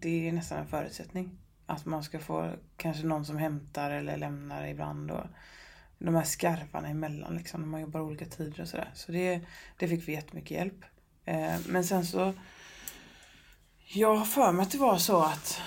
[0.00, 1.38] det är nästan en förutsättning.
[1.66, 5.10] Att man ska få kanske någon som hämtar eller lämnar ibland.
[5.10, 5.26] Och
[5.98, 8.90] de här skarvarna emellan liksom, när man jobbar olika tider och sådär.
[8.94, 9.40] Så det,
[9.78, 10.84] det fick vi jättemycket hjälp.
[11.24, 12.32] Eh, men sen så...
[13.92, 15.60] Jag har för mig att det var så att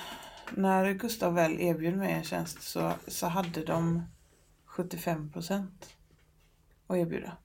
[0.51, 4.03] när Gustav väl erbjöd mig en tjänst så, så hade de
[4.65, 5.95] 75 procent
[6.87, 7.37] att erbjuda.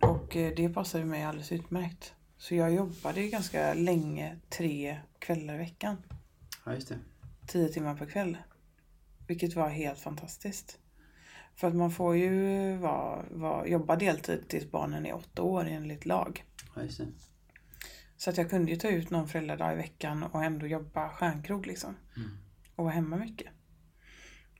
[0.00, 2.14] Och eh, det passade mig alldeles utmärkt.
[2.36, 5.96] Så jag jobbade ju ganska länge, tre kvällar i veckan.
[6.64, 6.98] Ja, just det.
[7.46, 8.36] Tio timmar per kväll.
[9.26, 10.78] Vilket var helt fantastiskt.
[11.54, 16.06] För att man får ju vara, vara, jobba deltid tills barnen är åtta år enligt
[16.06, 16.44] lag.
[16.76, 17.06] Ja, just det.
[18.16, 21.66] Så att jag kunde ju ta ut någon föräldradag i veckan och ändå jobba stjärnkrog
[21.66, 21.96] liksom.
[22.16, 22.30] Mm.
[22.76, 23.48] Och vara hemma mycket.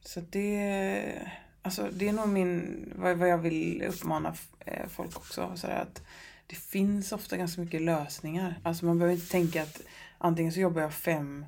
[0.00, 5.16] Så att det, alltså det är nog min, vad, vad jag vill uppmana eh, folk
[5.16, 5.52] också.
[5.56, 6.02] Så att
[6.46, 8.60] det finns ofta ganska mycket lösningar.
[8.62, 9.80] Alltså man behöver inte tänka att
[10.18, 11.44] antingen så jobbar jag fem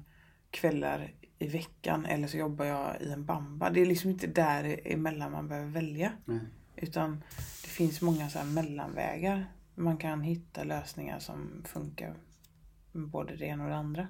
[0.51, 3.71] kvällar i veckan eller så jobbar jag i en bamba.
[3.71, 6.13] Det är liksom inte där emellan man behöver välja.
[6.25, 6.41] Nej.
[6.77, 7.25] Utan
[7.63, 9.47] det finns många så mellanvägar.
[9.75, 12.15] Man kan hitta lösningar som funkar
[12.93, 14.09] med både det ena och det andra.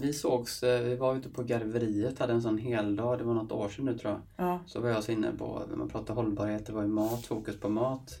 [0.00, 3.52] Vi sågs, eh, vi var ute på garveriet, hade en sån heldag, det var något
[3.52, 4.20] år sedan nu tror jag.
[4.46, 7.60] Ja, Så var jag så inne på, man pratar hållbarhet, det var ju mat, fokus
[7.60, 8.20] på mat.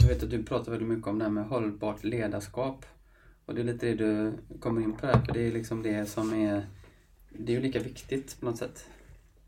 [0.00, 2.84] Så vet jag att du pratar väldigt mycket om det här med hållbart ledarskap.
[3.46, 6.06] Och det är lite det du kommer in på där, för det är liksom det
[6.08, 6.66] som är,
[7.38, 8.88] det är ju lika viktigt på något sätt.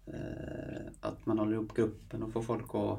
[0.06, 2.98] Eh, att man håller ihop gruppen och får folk att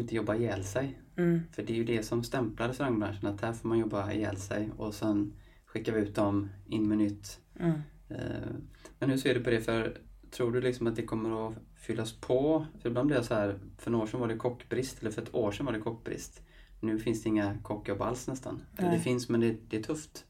[0.00, 0.98] inte jobba ihjäl sig.
[1.16, 4.36] mm, För det är ju det som stämplar restaurangbranschen, att här får man jobba ihjäl
[4.36, 5.32] sig och sen
[5.66, 7.38] skickar vi ut dem in med nytt.
[7.60, 7.72] mm.
[8.18, 8.54] Eh,
[8.98, 9.60] Men hur ser du på det?
[9.60, 9.98] För
[10.30, 12.66] tror du liksom att det kommer att fyllas på?
[12.80, 15.22] För ibland blir jag så här, för några år sedan var det kockbrist, eller för
[15.22, 16.42] ett år sedan var det kockbrist.
[16.80, 18.62] Nu finns det inga kockjobb alls nästan.
[18.76, 20.24] Det finns men det, det är tufft.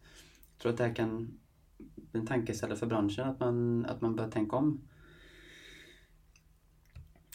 [0.53, 1.39] Jag tror att det här kan
[1.95, 4.81] bli en tankeställare för branschen, att man, att man börjar tänka om.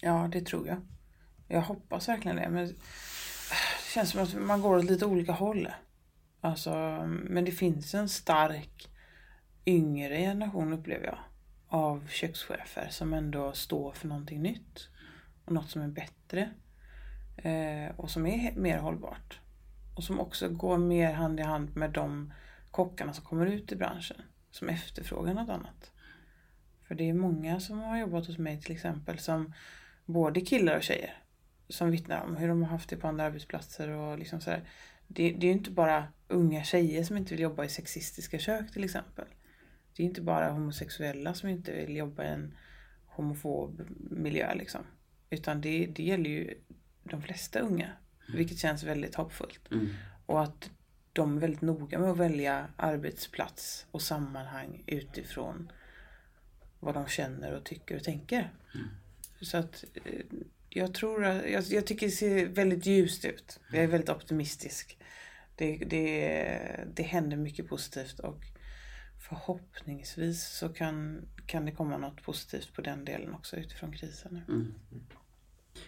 [0.02, 0.78] Ja, det tror jag.
[1.48, 2.50] Jag hoppas verkligen det.
[2.50, 2.76] Men det
[3.94, 5.68] känns som att man går åt lite olika håll.
[6.42, 6.72] Alltså,
[7.08, 8.90] men det finns en stark
[9.67, 11.17] yngre generation upplever jag.
[11.67, 14.89] Av kökschefer som ändå står för någonting nytt.
[15.45, 16.49] Och något som är bättre.
[17.38, 19.39] Eh, och som är mer hållbart.
[19.95, 22.34] Och som också går mer hand i hand med de
[22.71, 24.21] kockarna som kommer ut i branschen.
[24.51, 25.91] Som efterfrågar något annat.
[26.88, 29.53] För det är många som har jobbat hos mig till exempel som
[30.06, 31.23] både killar och tjejer
[31.69, 34.69] som vittnar om hur de har haft det på andra arbetsplatser och liksom sådär.
[35.08, 38.71] Det, det är ju inte bara unga tjejer som inte vill jobba i sexistiska kök
[38.71, 39.25] till exempel.
[39.98, 42.54] Det är inte bara homosexuella som inte vill jobba i en
[43.06, 44.82] homofob miljö liksom.
[45.30, 46.54] Utan det, det gäller ju
[47.04, 47.92] de flesta unga.
[48.34, 49.72] Vilket känns väldigt hoppfullt.
[49.72, 49.88] Mm.
[50.26, 50.70] Och att
[51.14, 55.72] de är väldigt noga med att välja arbetsplats och sammanhang utifrån
[56.80, 58.54] vad de känner och tycker och tänker.
[59.42, 60.22] Så att eh,
[60.70, 63.60] jag tror att, jag, jag tycker det ser väldigt ljust ut.
[63.72, 64.98] Jag är väldigt optimistisk.
[65.56, 68.46] Det, det, det händer mycket positivt och
[69.19, 74.53] förhoppningsvis så kan, kan det komma något positivt på den delen också utifrån krisen nu.
[74.53, 74.73] Mm.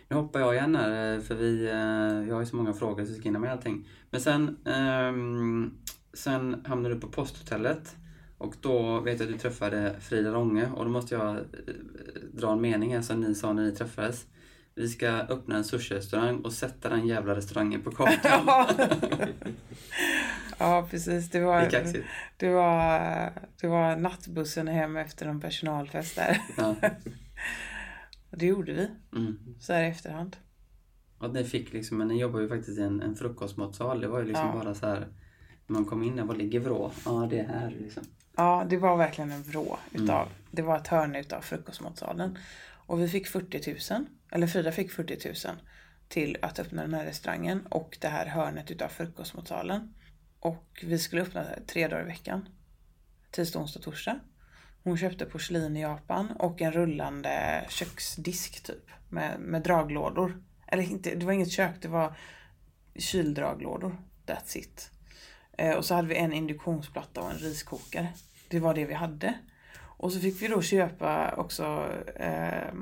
[0.07, 3.05] Nu hoppar jag igen här eh, för vi, eh, jag har ju så många frågor
[3.05, 3.87] så jag ska hinna med allting.
[4.09, 5.77] Men sen, ehm,
[6.13, 7.95] sen hamnade du på posthotellet
[8.37, 11.43] och då vet jag att du träffade Frida Ronge och då måste jag eh,
[12.33, 14.25] dra en mening här som ni sa när ni träffades.
[14.75, 18.47] Vi ska öppna en sushi-restaurang och sätta den jävla restaurangen på kartan.
[20.59, 20.87] Ja.
[20.91, 21.29] precis.
[21.29, 21.61] Det var,
[22.37, 26.41] det, var, det var nattbussen hem efter en personalfest där.
[26.57, 26.75] Ja.
[28.31, 29.55] Det gjorde vi, Mm.
[29.59, 30.37] så här i efterhand.
[31.19, 34.01] Att ni fick liksom, men ni jobbar ju faktiskt i en, en frukostmatsal.
[34.01, 34.63] Det var ju liksom Ja.
[34.63, 35.07] bara så här.
[35.67, 36.91] När man kom in där, var ligger vrå?
[37.05, 38.03] Ja, det är här liksom.
[38.35, 40.33] Ja, det var verkligen en vrå utav, Mm.
[40.51, 42.37] det var ett hörn utav frukostmatsalen.
[42.71, 45.55] Och vi fick 40 000, eller Frida fick 40 000
[46.07, 49.93] till att öppna den här restaurangen och det här hörnet utav frukostmatsalen.
[50.39, 52.49] Och vi skulle öppna tre dagar i veckan.
[53.31, 54.19] Tisdag, onsdag, torsdag.
[54.83, 58.89] Hon köpte porslin i Japan och en rullande köksdisk typ.
[59.09, 60.43] Med, med draglådor.
[60.67, 62.17] Eller inte, det var inget kök, det var
[62.95, 63.97] kyldraglådor.
[64.25, 64.91] That's it.
[65.57, 68.07] Eh, och så hade vi en induktionsplatta och en riskokare.
[68.47, 69.33] Det var det vi hade.
[69.81, 72.73] Och så fick vi då köpa också eh,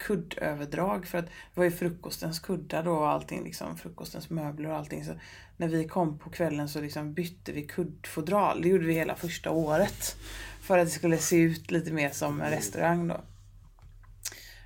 [0.00, 4.76] kuddöverdrag för att det var ju frukostens kuddar då och allting liksom, frukostens möbler och
[4.76, 5.04] allting.
[5.04, 5.12] Så
[5.56, 8.62] när vi kom på kvällen så liksom bytte vi kuddfodral.
[8.62, 10.16] Det gjorde vi hela första året.
[10.60, 13.20] För att det skulle se ut lite mer som en restaurang då.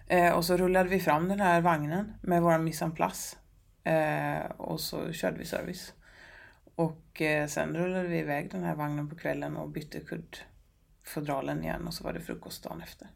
[0.06, 3.36] Eh, och så rullade vi fram den här vagnen med vår mise en place.
[3.84, 5.92] Eh, och så körde vi service.
[6.74, 11.86] Och eh, sen rullade vi iväg den här vagnen på kvällen och bytte kuddfodralen igen
[11.86, 13.08] och så var det frukost dagen efter.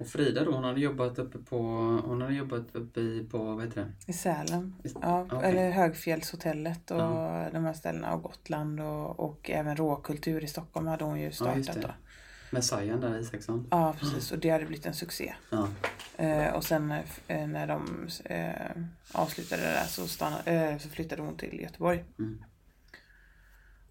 [0.00, 1.56] Och Frida då, hon hade jobbat uppe på,
[2.04, 4.12] hon hade jobbat uppe i, på, vad heter det?
[4.12, 4.74] I Sälen.
[4.84, 5.50] I- Ja, okej.
[5.50, 7.48] eller Högfjällshotellet och Ja.
[7.52, 11.56] de här ställena och Gotland och, och även Råkultur i Stockholm hade hon ju startat
[11.56, 11.80] just det.
[11.80, 11.88] då.
[12.52, 13.66] Med Sajan där, Isaksson.
[13.70, 14.32] Ja, precis.
[14.32, 15.34] Och det hade blivit en succé.
[15.50, 15.68] Ja.
[16.16, 16.90] Eh, och sen
[17.26, 18.82] eh, när de eh,
[19.12, 22.04] avslutade det där så, stannade, eh, så flyttade hon till Göteborg.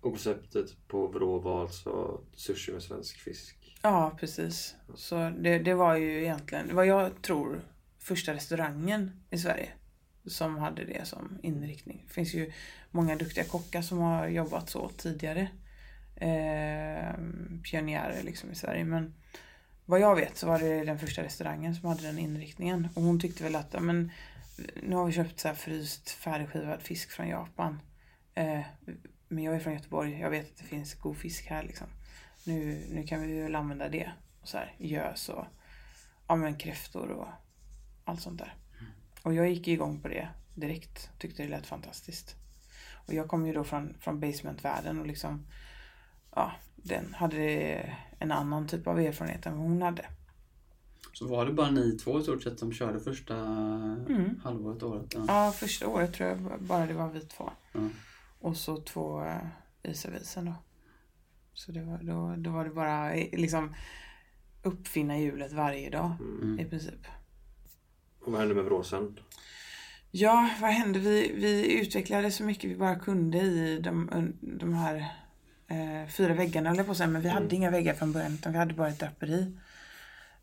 [0.01, 3.58] Och konceptet på Vrå var alltså sushi med svensk fisk.
[3.81, 4.75] Ja, precis.
[4.95, 7.61] Så det, det var ju egentligen, vad jag tror,
[7.99, 9.69] första restaurangen i Sverige
[10.25, 12.03] som hade det som inriktning.
[12.07, 12.51] Det finns ju
[12.91, 15.49] många duktiga kockar som har jobbat så tidigare.
[16.15, 17.13] Eh,
[17.63, 18.85] pionjärer liksom i Sverige.
[18.85, 19.13] Men
[19.85, 22.87] vad jag vet så var det den första restaurangen som hade den inriktningen.
[22.95, 24.11] Och hon tyckte väl att, men
[24.83, 27.81] nu har vi köpt så här fryst färdigskivad fisk från Japan.
[28.35, 28.61] Eh,
[29.27, 31.87] men jag är från Göteborg, jag vet att det finns god fisk här liksom.
[32.43, 34.11] Nu, nu kan vi väl använda det.
[34.41, 35.45] Och så här, gös och
[36.27, 37.27] ja, men kräftor och
[38.05, 38.53] allt sånt där.
[39.23, 41.09] Och jag gick igång på det direkt.
[41.19, 42.35] Tyckte det lät fantastiskt.
[43.07, 45.45] Och jag kom ju då från, från basementvärlden och liksom
[46.35, 47.39] ja, den hade
[48.19, 50.05] en annan typ av erfarenhet än vad hon hade.
[51.13, 54.41] Så var det bara ni två i stort sett som körde första Mm.
[54.43, 55.13] halvåret, året?
[55.13, 55.25] Ja.
[55.27, 57.49] Ja, första året tror jag bara det var vi två.
[57.73, 57.79] Ja.
[58.39, 59.47] Och så två eh,
[59.83, 60.53] i servisen då.
[61.59, 63.75] Så det var, då, då var det bara eh, liksom
[64.63, 66.59] uppfinna hjulet varje dag Mm.
[66.59, 67.07] i princip.
[68.25, 69.19] Och vad hände med Vrå sen?
[70.11, 70.99] Ja, vad hände?
[70.99, 74.09] Vi, vi utvecklade så mycket vi bara kunde i de,
[74.41, 74.95] de här
[75.67, 77.07] eh, fyra väggarna, jag på säga.
[77.07, 79.55] Men vi hade inga väggar från början, utan vi hade bara ett draperi.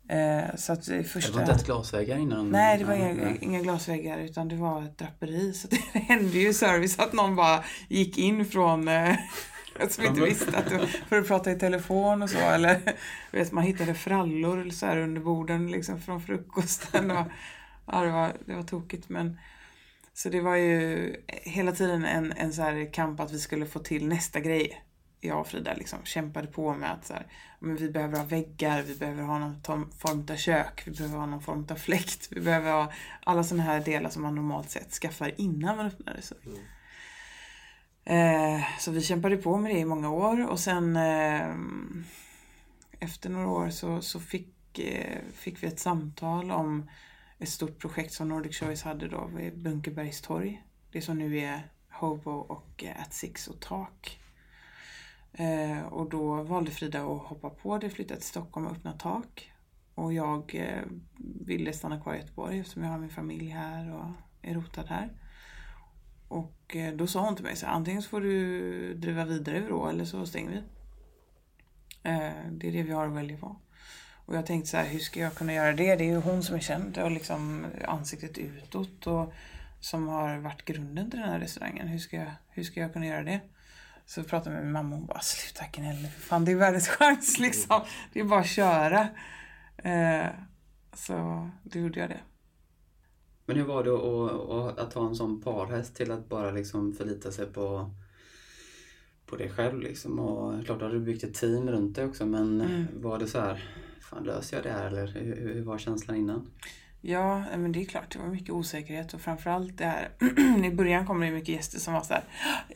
[0.09, 1.33] Eh, så att det Det första...
[1.33, 2.49] var inte ens glasväggar innan?
[2.49, 3.37] Nej, det var inga, nej.
[3.41, 5.53] inga glasväggar utan det var ett draperi.
[5.53, 9.15] Så det hände ju service att någon bara gick in från eh,
[9.89, 12.37] som inte visste att du, för att prata i telefon och så.
[12.37, 12.81] Eller
[13.31, 17.11] vet, man hittade frallor så här under borden liksom från frukosten.
[17.11, 17.27] Och,
[17.85, 19.09] ja, det, var, det var tokigt.
[19.09, 19.39] Men,
[20.13, 23.79] så det var ju hela tiden en, en så här kamp att vi skulle få
[23.79, 24.83] till nästa grej.
[25.19, 27.27] Jag och Frida liksom kämpade på med att så här,
[27.59, 29.61] men vi behöver ha väggar, vi behöver ha någon
[29.91, 32.91] form av kök, vi behöver ha någon form av fläkt, vi behöver ha
[33.23, 36.59] alla sådana här delar som man normalt sett skaffar innan man öppnar restaurang.
[38.09, 41.55] Eh, så vi kämpade på med det i många år och sen eh,
[42.99, 46.89] efter några år så, så fick, eh, fick vi ett samtal om
[47.39, 50.63] ett stort projekt som Nordic Choice hade då vid Bunkerbergstorg.
[50.91, 54.19] Det som nu är Hobo och eh, At Six och Tak.
[55.33, 59.51] Eh, och då valde Frida att hoppa på det, flytta till Stockholm och öppna Tak.
[59.95, 60.83] Och jag eh,
[61.45, 65.26] ville stanna kvar i Göteborg eftersom jag har min familj här och är rotad här.
[66.27, 69.59] Och eh, då sa hon till mig så här, antingen så får du driva vidare
[69.59, 70.57] då eller så stänger vi.
[72.09, 73.55] Eh, det är det vi har att välja på.
[74.25, 75.95] Och jag tänkte så här, hur ska jag kunna göra det?
[75.95, 79.33] Det är ju hon som är känd och liksom ansiktet utåt och
[79.79, 81.87] som har varit grunden till den här restaurangen.
[81.87, 83.39] Hur ska jag, hur ska jag kunna göra det?
[84.05, 86.55] Så jag pratade med min mamma och hon bara, sluta gnälla för fan, det är
[86.55, 87.81] världens chans liksom.
[88.13, 89.07] Det är bara att köra.
[89.77, 90.27] Eh,
[90.93, 92.19] så då gjorde jag det.
[93.49, 97.45] Men hur var det att, ha en sån parhäst till att bara liksom förlita sig
[97.45, 97.89] på,
[99.25, 100.19] på dig själv liksom?
[100.19, 102.85] Och klart har du byggt ett team runt dig också men Mm.
[103.01, 103.69] var det så här,
[104.01, 106.47] fan löser jag det här eller hur, hur var känslan innan?
[107.01, 108.11] Ja, men det är klart.
[108.11, 110.09] Det var mycket osäkerhet och framförallt det här.
[110.65, 112.23] I början kom det mycket gäster som var så här.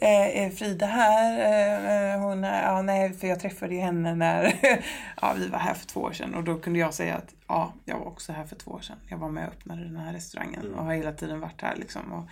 [0.02, 1.40] Eh, är Frida här?
[1.40, 4.54] Eh, eh, hon är, ja, nej, för jag träffade ju henne när
[5.22, 6.36] ja, vi var här för två år sedan.
[6.36, 8.98] Och då kunde jag säga att ja, jag var också här för två år sedan.
[9.08, 12.12] Jag var med och öppnade den här restaurangen och har hela tiden varit här liksom.
[12.12, 12.30] Och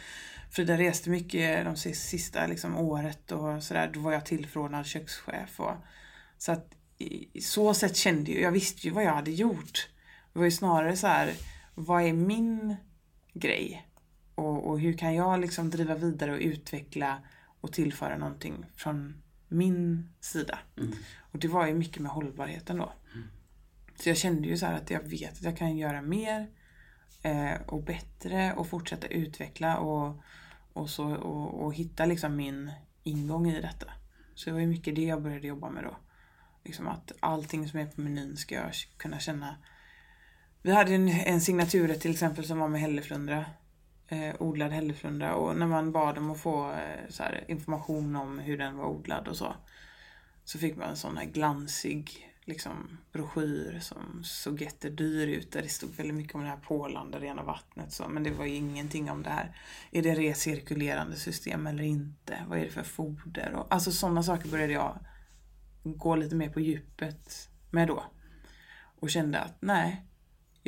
[0.51, 3.89] Frida reste mycket de sis- sista liksom, året och sådär.
[3.93, 5.59] Då var jag tillförordnad kökschef.
[5.59, 5.73] Och,
[6.37, 9.89] så att i i så sätt kände jag, jag visste ju vad jag hade gjort.
[10.33, 11.33] Det var ju snarare så här,
[11.79, 12.75] vad är min
[13.33, 13.87] grej?
[14.35, 17.19] Och, och hur kan jag liksom driva vidare och utveckla
[17.61, 20.59] och tillföra någonting från min sida?
[20.77, 20.91] Mm.
[21.31, 22.93] Och det var ju mycket med hållbarheten då.
[23.95, 26.47] Så jag kände ju så här att jag vet att jag kan göra mer
[27.21, 30.21] eh, och bättre och fortsätta utveckla och,
[30.73, 32.71] och, så, och, och hitta liksom min
[33.03, 33.91] ingång i detta.
[34.35, 35.97] Så det var ju mycket det jag började jobba med då.
[36.63, 39.55] Liksom att allting som är på menyn ska jag kunna känna.
[40.61, 43.45] Vi hade en, en signaturrätt till exempel som var med hälleflundra.
[44.07, 48.39] Eh, odlad hälleflundra och när man bad om att få eh, så här, information om
[48.39, 49.55] hur den var odlad och så.
[50.43, 55.51] Så fick man en sån här glansig liksom, broschyr som såg jättedyr ut.
[55.51, 57.93] Där det stod väldigt mycket om det här pålande rena vattnet.
[57.93, 58.07] Så.
[58.07, 59.55] Men det var ju ingenting om det här.
[59.91, 62.45] Är det recirkulerande system eller inte?
[62.47, 63.53] Vad är det för foder?
[63.53, 64.99] Och, alltså sådana saker började jag
[65.83, 68.03] gå lite mer på djupet med då.
[68.99, 70.08] Och kände att nej,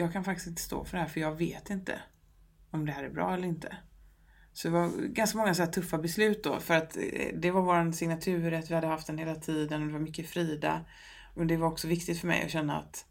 [0.02, 2.00] jag kan faktiskt inte stå för det här för jag vet inte
[2.72, 3.78] om det här är bra eller inte.
[4.54, 7.62] Så det var ganska många så här tuffa beslut då för att eh, det var
[7.62, 10.86] vår signaturrätt, vi hade haft den hela tiden och det var mycket Frida.
[11.34, 13.06] Och det var också viktigt för mig att känna att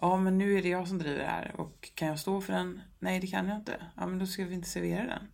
[0.00, 2.52] ja men nu är det jag som driver det här och kan jag stå för
[2.52, 2.80] den?
[2.98, 3.76] Nej det kan jag inte.
[3.96, 5.28] Ja men då ska vi inte servera den.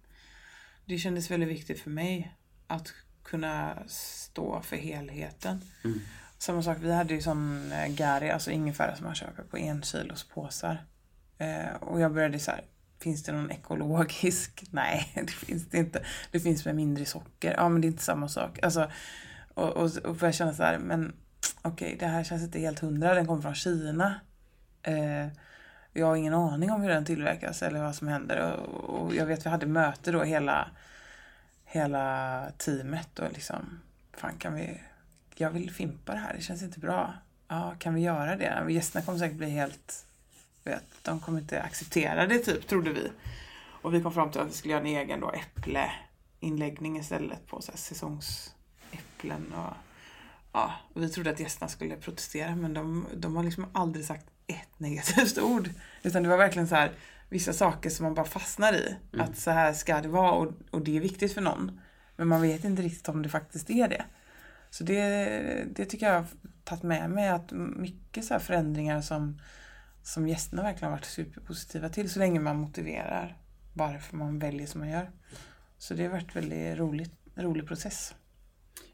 [0.84, 5.60] Det kändes väldigt viktigt för mig att kunna stå för helheten.
[5.84, 6.00] Mm.
[6.46, 9.82] Samma sak, vi hade ju sån eh, gari, alltså ingefära som man köper på en
[9.82, 10.84] kilos påsar.
[11.38, 12.64] Eh, och jag började så här,
[13.00, 14.64] finns det någon ekologisk?
[14.70, 16.04] Nej, det finns det inte.
[16.30, 17.54] Det finns med mindre socker.
[17.56, 18.58] Ja, men det är inte samma sak.
[18.62, 18.90] Alltså,
[19.54, 21.12] och, och, och jag känna så här, men
[21.62, 23.14] okej, det här känns inte helt hundra.
[23.14, 24.20] Den kommer från Kina.
[24.82, 25.26] Eh,
[25.92, 28.52] jag har ingen aning om hur den tillverkas eller vad som händer.
[28.52, 30.68] Och, och jag vet, vi hade möte då hela,
[31.64, 33.80] hela teamet och liksom,
[34.12, 34.80] fan kan vi,
[35.40, 37.14] jag vill fimpa det här, det känns inte bra.
[37.48, 38.72] Ja, kan vi göra det?
[38.72, 40.06] Gästerna kommer säkert bli helt,
[40.64, 43.10] vet, de kommer inte acceptera det typ, trodde vi.
[43.82, 47.62] Och vi kom fram till att vi skulle göra en egen då äppleinläggning istället på
[47.62, 49.74] så här säsongsäpplen och
[50.52, 54.26] ja, och vi trodde att gästerna skulle protestera men de, de har liksom aldrig sagt
[54.46, 55.70] ett negativt ord.
[56.02, 56.92] Utan det var verkligen så här
[57.28, 58.96] vissa saker som man bara fastnar i.
[59.18, 61.80] Att så här ska det vara och, och det är viktigt för någon.
[62.16, 64.04] Men man vet inte riktigt om det faktiskt är det.
[64.76, 66.26] Så det, det tycker jag har
[66.64, 69.40] tagit med mig att mycket så förändringar som,
[70.02, 73.36] som gästerna verkligen har varit superpositiva till så länge man motiverar
[73.74, 75.10] varför man väljer som man gör.
[75.78, 78.14] Så det har varit väldigt roligt, rolig process.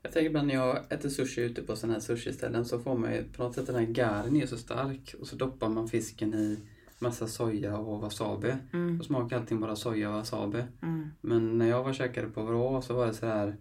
[0.03, 3.13] Jag tänker ibland när jag äter sushi ute på sådana här sushi-ställen så får man
[3.13, 6.35] ju på något sätt den här garen är så stark och så doppar man fisken
[6.35, 6.59] i
[6.99, 8.55] massa soja och wasabi.
[8.73, 9.01] Mm.
[9.01, 10.65] Och smakar allting bara soja och wasabi.
[10.83, 11.11] Mm.
[11.21, 13.57] Men när jag var och käkade på Vrå så var det så här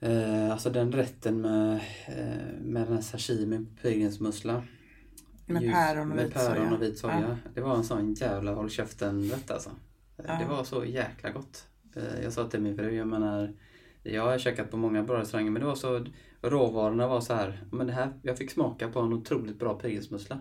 [0.00, 1.74] eh, Alltså den rätten med,
[2.06, 4.62] eh, med den här sashimi på pilgrimsmussla.
[5.46, 6.72] Med Ljus- päron och med vit päron soja.
[6.74, 7.20] och vit soja.
[7.28, 7.50] Ja.
[7.54, 9.70] Det var en sån jävla håll käften-rätt alltså.
[10.18, 10.38] Eh, Ja.
[10.38, 11.66] Det var så jäkla gott.
[11.96, 13.52] Eh, Jag sa till min fru, jag menar
[14.02, 16.06] jag har käkat på många bra restauranger men det var så
[16.42, 20.38] råvarorna var så här, men det här, jag fick smaka på en otroligt bra pilgrimsmussla.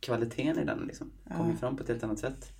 [0.00, 1.58] Kvaliteten i den liksom kom ju Ja.
[1.58, 2.52] fram på ett helt annat sätt.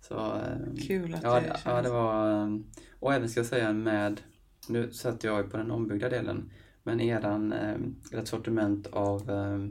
[0.00, 2.62] Så, eh, Kul att ja, det det, ja, känns- det var...
[3.00, 4.20] Och även ska jag säga med...
[4.68, 6.50] Nu sätter jag på den ombyggda delen.
[6.82, 7.76] Men eran, eh,
[8.12, 9.30] ert sortiment av...
[9.30, 9.64] Eh,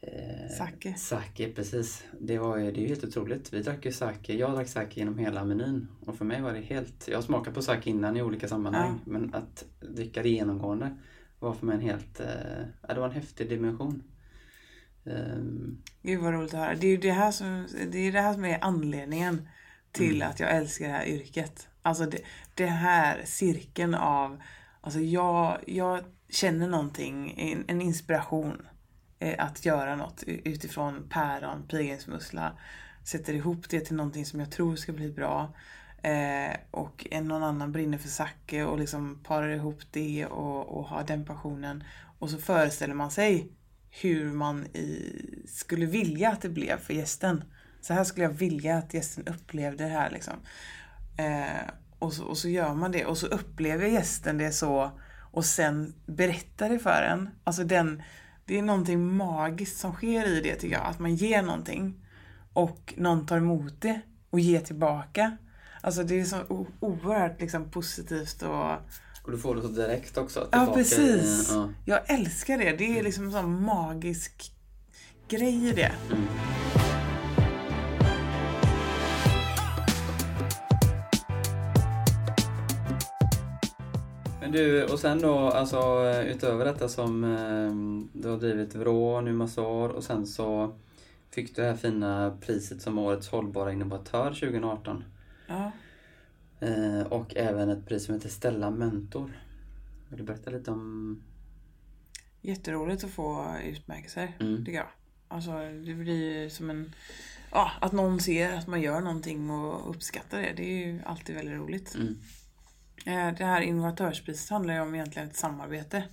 [0.00, 0.94] eh, Sake.
[0.94, 2.04] Sake, precis.
[2.20, 3.52] Det, var ju, det är ju helt otroligt.
[3.52, 4.34] Vi drack ju sake.
[4.34, 5.88] Jag drack sake genom hela menyn.
[6.00, 7.08] Och för mig var det helt...
[7.08, 9.00] Jag har smakat på sake innan i olika sammanhang.
[9.04, 10.96] Men att dricka det genomgående
[11.38, 12.20] var för mig en helt...
[12.20, 12.26] Eh,
[12.88, 14.02] ja, det var en häftig dimension.
[15.04, 16.74] Ehm, Gud vad roligt att höra.
[16.74, 19.48] Det är ju det här som, det är det här som är anledningen
[19.92, 20.28] till Mm.
[20.28, 21.68] att jag älskar det här yrket.
[21.86, 22.18] Alltså det,
[22.54, 24.42] det här cirkeln av,
[24.80, 28.66] alltså jag, jag känner någonting, en, en inspiration
[29.18, 32.58] eh, att göra något utifrån päron, pilgrimsmussla.
[33.04, 35.52] Sätter ihop det till någonting som jag tror ska bli bra.
[36.02, 40.84] Eh, och en någon annan brinner för sake och liksom parar ihop det och, och
[40.84, 41.84] har den passionen.
[42.18, 43.52] Och så föreställer man sig
[43.90, 47.44] hur man i, skulle vilja att det blev för gästen.
[47.80, 50.34] Så här skulle jag vilja att gästen upplevde det här liksom.
[51.16, 54.90] Eh, och, så, och så gör man det och så upplever gästen det så
[55.32, 57.28] och sen berättar det för en.
[57.44, 58.02] Alltså den,
[58.44, 60.86] det är någonting magiskt som sker i det tycker jag.
[60.86, 62.06] Att man ger någonting
[62.52, 64.00] och någon tar emot det
[64.30, 65.36] och ger tillbaka.
[65.80, 68.72] Alltså det är så oerhört liksom positivt och
[69.24, 70.48] Och du får det så direkt också.
[70.52, 71.50] Ja, tillbaka precis.
[71.50, 71.68] I, ja.
[71.84, 72.72] Jag älskar det.
[72.72, 74.52] Det är liksom en sån magisk
[75.28, 75.92] grej i det.
[76.08, 76.95] Men
[84.56, 85.76] du, och sen då, alltså
[86.26, 90.76] utöver detta som eh, du har drivit Vrå nu massa år och sen så
[91.30, 95.04] fick du det här fina priset som Årets hållbara innovatör 2018.
[95.46, 95.72] Ja.
[96.60, 99.40] Eh, och även ett pris som heter Stella Mentor.
[100.08, 101.22] Vill du berätta lite om...
[102.40, 104.64] Jätteroligt att få utmärkelser, Mm.
[104.64, 104.88] tycker jag.
[105.28, 105.52] Alltså,
[105.86, 106.92] det blir ju som en...
[107.52, 110.52] Ja, att någon ser att man gör någonting och uppskattar det.
[110.56, 111.94] Det är ju alltid väldigt roligt.
[111.94, 112.18] Mm.
[113.04, 116.04] Eh, det här innovatörspriset handlar ju om egentligen ett samarbete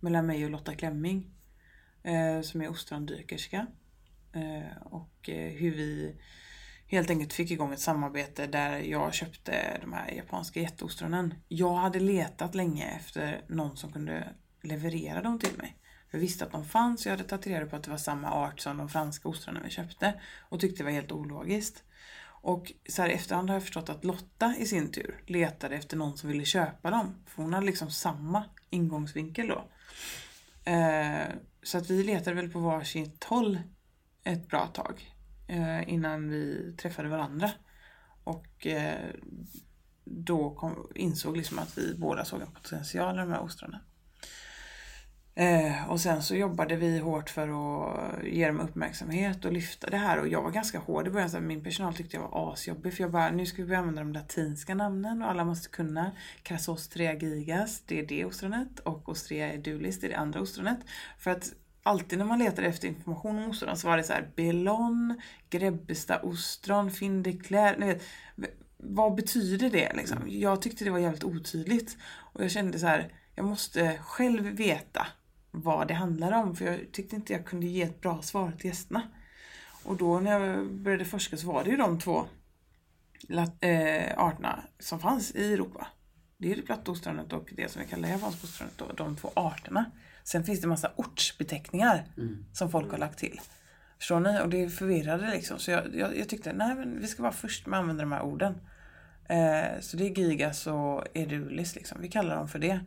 [0.00, 1.30] mellan mig och Lotta Klemming.
[2.02, 3.66] Eh, som är ostrondykerska.
[4.32, 6.16] Eh, och hur vi
[6.86, 11.34] helt enkelt fick igång ett samarbete där jag köpte de här japanska jätteostronen.
[11.48, 14.28] Jag hade letat länge efter någon som kunde
[14.62, 15.76] leverera dem till mig.
[16.10, 18.30] Jag visste att de fanns och jag hade tagit reda på att det var samma
[18.30, 20.20] art som de franska ostronen vi köpte.
[20.48, 21.82] Och tyckte det var helt ologiskt.
[22.46, 25.96] Och så här i efterhand har jag förstått att Lotta i sin tur letade efter
[25.96, 27.14] någon som ville köpa dem.
[27.26, 29.68] För hon hade liksom samma ingångsvinkel då.
[30.70, 31.28] Eh,
[31.62, 33.58] så att vi letade väl på varsitt håll
[34.24, 35.14] ett bra tag.
[35.46, 37.50] Eh, innan vi träffade varandra.
[38.24, 39.10] Och eh,
[40.04, 43.80] då kom, insåg liksom att vi båda såg en potential i de här ostronen.
[45.38, 49.96] Eh, och sen så jobbade vi hårt för att ge dem uppmärksamhet och lyfta det
[49.96, 50.18] här.
[50.20, 51.30] Och jag var ganska hård i början.
[51.30, 52.94] Så min personal tyckte jag var asjobbig.
[52.94, 56.12] För jag bara, nu ska vi börja använda de latinska namnen och alla måste kunna.
[56.42, 58.78] Crasostrea gigas, det är det ostronet.
[58.78, 60.78] Och Ostrea edulis, det är det andra ostronet.
[61.18, 64.28] För att alltid när man letar efter information om ostron så var det så här
[64.36, 65.20] Belon,
[65.50, 67.76] Grebbestad ostron, Findeclair.
[67.78, 68.02] Ni vet,
[68.76, 70.18] vad betyder det liksom?
[70.26, 71.96] Jag tyckte det var jävligt otydligt.
[72.32, 75.06] Och jag kände så här, jag måste själv veta
[75.60, 76.56] vad det handlar om.
[76.56, 79.02] För jag tyckte inte jag kunde ge ett bra svar till gästerna.
[79.84, 82.26] Och då när jag började forska så var det ju de två
[83.60, 85.86] eh, arterna som fanns i Europa.
[86.38, 88.74] Det är det platta ostronet och det som vi kallar japanska ostronet.
[88.76, 89.84] då, De två arterna.
[90.24, 92.04] Sen finns det massa ortsbeteckningar
[92.52, 93.40] som folk har lagt till.
[93.98, 94.40] Förstår ni?
[94.40, 95.58] Och det förvirrade liksom.
[95.58, 98.12] Så jag, jag, jag tyckte, nej men vi ska vara först med att använda de
[98.12, 98.54] här orden.
[99.28, 101.98] Eh, så det är Gigas och Edulis liksom.
[102.00, 102.80] Vi kallar dem för det.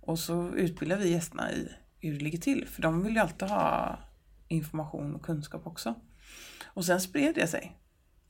[0.00, 1.68] Och så utbildar vi gästerna i
[2.10, 2.68] hur det ligger till.
[2.68, 3.98] För de vill ju alltid ha
[4.48, 5.94] information och kunskap också.
[6.64, 7.76] Och sen spred det sig.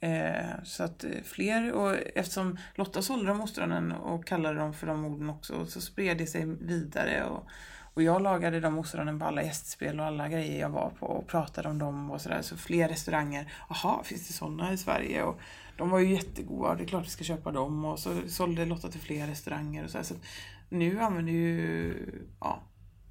[0.01, 4.87] Eh, så att eh, fler, och eftersom Lotta sålde de ostronen och kallade dem för
[4.87, 7.25] de orden också, så spred det sig vidare.
[7.25, 7.47] Och,
[7.95, 11.27] och jag lagade de ostronen på alla gästspel och alla grejer jag var på och
[11.27, 12.43] pratade om dem och sådär.
[12.43, 15.23] Så fler restauranger, jaha, finns det sådana i Sverige?
[15.23, 15.41] Och
[15.77, 17.85] de var ju jättegoda, det är klart vi ska köpa dem.
[17.85, 20.05] Och så sålde Lotta till fler restauranger och sådär.
[20.05, 20.21] så att
[20.69, 21.95] nu använder ju
[22.41, 22.63] ja,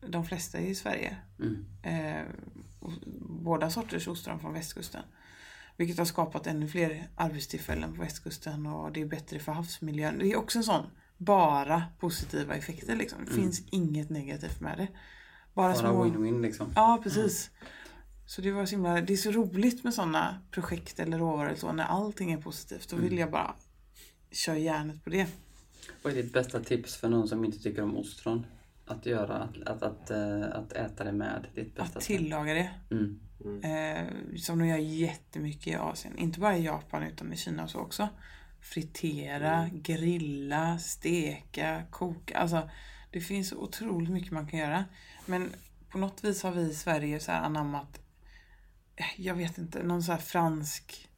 [0.09, 1.65] de flesta i Sverige Mm.
[1.83, 2.25] eh,
[3.29, 5.01] båda sorters ostron från västkusten.
[5.77, 10.17] Vilket har skapat ännu fler arbetstillfällen på västkusten och det är bättre för havsmiljön.
[10.19, 10.85] Det är också en sån,
[11.17, 13.25] bara positiva effekter liksom.
[13.25, 14.87] Det finns inget negativt med det.
[15.53, 16.05] Bara, Bara små...
[16.05, 16.71] win-win liksom.
[16.75, 17.49] Ja, precis.
[18.25, 21.71] Så det var så himla, det är så roligt med sådana projekt eller råvaror så,
[21.71, 22.89] när allting är positivt.
[22.89, 23.55] Då vill jag bara
[24.31, 25.27] köra järnet på det.
[26.03, 28.45] Vad är ditt bästa tips för någon som inte tycker om ostron?
[28.87, 32.71] Att göra, att, att, att, eh, att äta det med ditt bästa Att tillaga det.
[32.91, 33.19] Mm.
[33.63, 36.17] Eh, som de gör jättemycket i Asien.
[36.17, 38.09] Inte bara i Japan utan i Kina och så också.
[38.61, 42.37] Fritera, grilla, steka, koka.
[42.37, 42.69] Alltså,
[43.11, 44.85] det finns otroligt mycket man kan göra.
[45.25, 45.53] Men
[45.89, 47.99] på något vis har vi i Sverige så här anammat,
[48.95, 51.09] eh, jag vet inte, någon så här fransk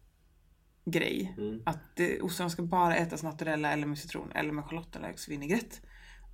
[0.85, 1.35] grej.
[1.37, 1.61] Mm.
[1.65, 5.81] Att det, ostron ska bara ätas naturella eller med citron eller med schalottenlöksvinägrett.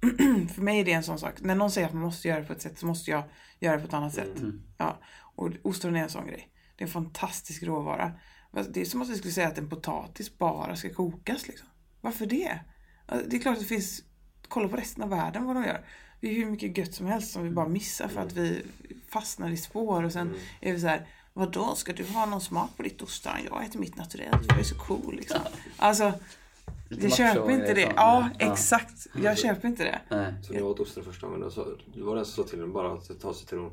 [0.54, 1.34] För mig är det en sån sak.
[1.42, 3.24] När någon säger att man måste göra det på ett sätt så måste jag
[3.60, 4.42] göra det på ett annat sätt.
[4.78, 5.00] Ja.
[5.36, 6.50] Och ostron är en sån grej.
[6.76, 8.12] Det är en fantastisk råvara.
[8.70, 11.48] Det är som att vi skulle säga att en potatis bara ska kokas.
[11.48, 11.68] Liksom.
[12.02, 12.60] Varför det?
[13.28, 14.04] Det är klart att det finns...
[14.48, 15.86] Kolla på resten av världen vad de gör.
[16.22, 18.62] Det är hur mycket gött som helst som vi bara missar för att vi
[19.10, 22.78] fastnar i spår och sen är vi så här Vadå, ska du ha någon smak
[22.78, 23.34] på ditt ostron?
[23.50, 25.40] Jag äter mitt naturellt för jag är så cool liksom.
[25.78, 26.14] Alltså,
[27.02, 27.94] jag köper inte det.
[27.96, 29.08] Ja, exakt.
[29.24, 30.00] Jag köper inte det.
[30.10, 30.34] Nej.
[30.44, 32.94] Så när jag åt ostron första gången, då så- var det så till den bara
[32.94, 33.72] att ta sig till den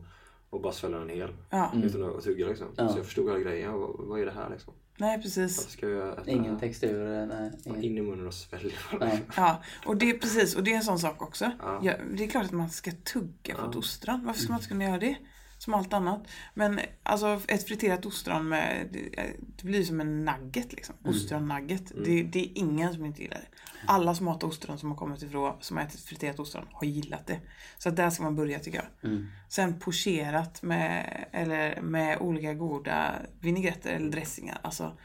[0.50, 1.30] och bara svälja den hel.
[1.50, 1.72] Ja.
[1.84, 2.66] Utan att tugga liksom.
[2.76, 2.88] Ja.
[2.88, 3.72] Så jag förstod hela grejen.
[3.72, 4.74] Vad, vad är det här liksom?
[4.96, 5.58] Nej, precis.
[5.58, 7.50] Varför ska jag äta Ingen textur, eh, nej.
[7.64, 7.82] Ingen.
[7.84, 8.72] in i munnen och svälja?
[9.00, 9.22] nej.
[9.36, 11.50] Ja, och det precis, och det är en sån sak också.
[11.62, 11.80] Ja.
[11.82, 13.70] Ja, det är klart att man ska tugga på Ja.
[13.70, 14.24] ett ostron.
[14.26, 15.16] Varför ska man inte kunna göra det?
[15.60, 16.28] Som allt annat.
[16.54, 19.08] Men alltså ett friterat ostron med, det,
[19.56, 20.94] det blir som en nugget liksom.
[21.04, 21.92] Ostron-nugget.
[22.04, 23.46] Det, det är ingen som inte gillar det.
[23.86, 27.26] Alla som äter ostron som har kommit ifrån, som har ätit friterat ostron, har gillat
[27.26, 27.40] det.
[27.78, 29.10] Så där ska man börja tycker jag.
[29.10, 29.26] Mm.
[29.48, 34.60] Sen pocherat med, eller med olika goda vinägretter eller dressingar.
[34.62, 34.98] Alltså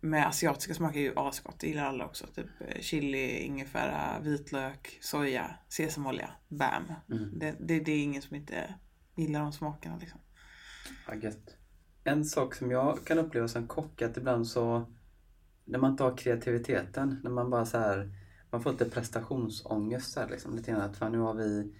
[0.00, 1.60] med asiatiska smakar är ju asgott.
[1.60, 2.26] Det gillar alla också.
[2.26, 6.30] Typ eh, chili, ingefära, vitlök, soja, sesamolja.
[6.48, 6.92] Bam.
[7.10, 7.38] Mm.
[7.38, 8.74] Det, det, det är ingen som inte
[9.20, 10.20] gillar de smakerna liksom.
[11.06, 11.56] Ja, gött.
[12.04, 14.86] En sak som jag kan uppleva som kock att ibland så
[15.64, 18.10] när man inte har kreativiteten, när man bara så här
[18.50, 21.74] man får lite prestationsångest så här, liksom, lite grann att fan, nu har vi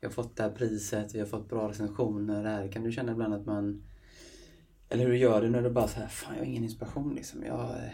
[0.00, 2.72] vi har fått det här priset, vi har fått bra recensioner här.
[2.72, 3.82] Kan du känna ibland att man
[4.88, 7.14] eller hur du gör det när du bara så här, fan jag har ingen inspiration
[7.14, 7.42] liksom.
[7.42, 7.92] Jag, eh,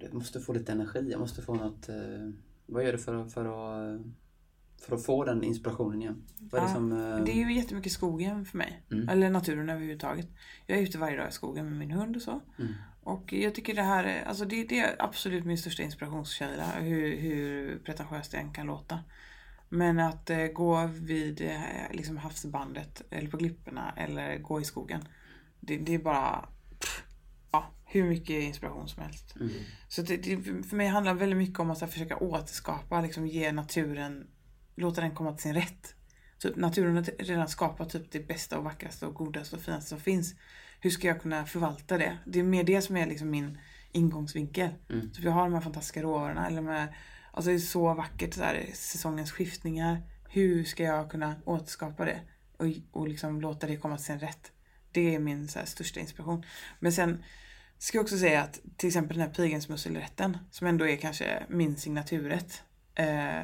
[0.00, 2.30] jag måste få lite energi, jag måste få något eh,
[2.66, 4.00] vad gör du för, för, att,
[4.86, 6.22] för att få den inspirationen igen?
[6.38, 6.92] Vad är det Ja, som...
[6.92, 8.82] eh, Det är ju jättemycket skogen för mig.
[8.92, 9.08] Mm.
[9.08, 10.28] Eller naturen överhuvudtaget.
[10.66, 12.40] Jag är ute varje dag i skogen med min hund och så.
[12.58, 12.72] Mm.
[13.02, 16.70] Och jag tycker det här är, alltså det, det är absolut min största inspirationskälla.
[16.80, 18.98] Hur, hur pretentiöst det än kan låta.
[19.68, 21.60] Men att eh, gå vid eh,
[21.92, 25.00] liksom havsbandet eller på klipporna eller gå i skogen.
[25.60, 26.48] Det, det är bara
[26.80, 27.04] pff,
[27.52, 29.36] ja, hur mycket inspiration som helst.
[29.36, 29.50] Mm.
[29.88, 33.26] Så det, det, för mig handlar det väldigt mycket om att här, försöka återskapa, liksom
[33.26, 34.26] ge naturen,
[34.74, 35.94] låta den komma till sin rätt.
[36.38, 40.00] Typ, naturen har redan skapat typ det bästa och vackraste och godaste och finaste som
[40.00, 40.34] finns.
[40.80, 42.18] Hur ska jag kunna förvalta det?
[42.26, 43.58] Det är mer det som är liksom min
[43.92, 44.70] ingångsvinkel.
[44.90, 45.10] Mm.
[45.10, 46.46] Typ jag har de här fantastiska råvarorna.
[46.46, 46.94] Eller med,
[47.32, 50.02] alltså det är så vackert, så här, säsongens skiftningar.
[50.28, 52.20] Hur ska jag kunna återskapa det?
[52.56, 54.52] Och, och liksom låta det komma till sin rätt.
[54.92, 56.44] Det är min så här, största inspiration.
[56.80, 57.24] Men sen
[57.78, 61.76] ska jag också säga att till exempel den här pilgrimsmusselrätten som ändå är kanske min
[61.76, 62.62] signaturrätt.
[62.94, 63.40] Eh,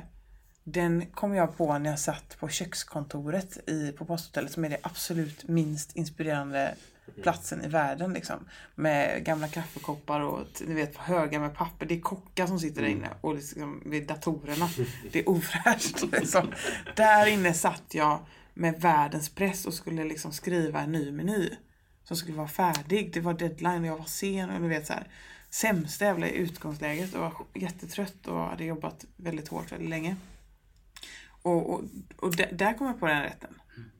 [0.72, 4.78] den kom jag på när jag satt på kökskontoret i, på posthotellet som är det
[4.82, 6.74] absolut minst inspirerande
[7.22, 8.12] platsen i världen.
[8.12, 8.48] Liksom.
[8.74, 11.86] Med gamla kaffekoppar och ni vet, högar med papper.
[11.86, 14.68] Det är kockar som sitter där inne och liksom vid datorerna.
[15.12, 16.02] Det är ofräscht.
[16.12, 16.52] Liksom.
[16.96, 18.18] Där inne satt jag
[18.54, 21.50] med världens press och skulle liksom skriva en ny meny.
[22.04, 23.12] Som skulle vara färdig.
[23.12, 25.08] Det var deadline och jag var sen och du vet så här.
[25.50, 30.16] Sämsta jävla utgångsläget och var jättetrött och hade jobbat väldigt hårt väldigt länge.
[31.48, 31.84] Och, och,
[32.16, 33.54] och där, där kom jag på den rätten.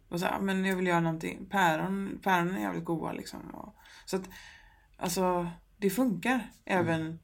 [0.08, 1.46] Och så här, men jag vill göra någonting.
[1.50, 3.40] Päron, päron är jävligt goda liksom.
[3.54, 3.74] Och,
[4.06, 4.28] så att,
[4.96, 6.50] alltså, det funkar.
[6.64, 7.18] Även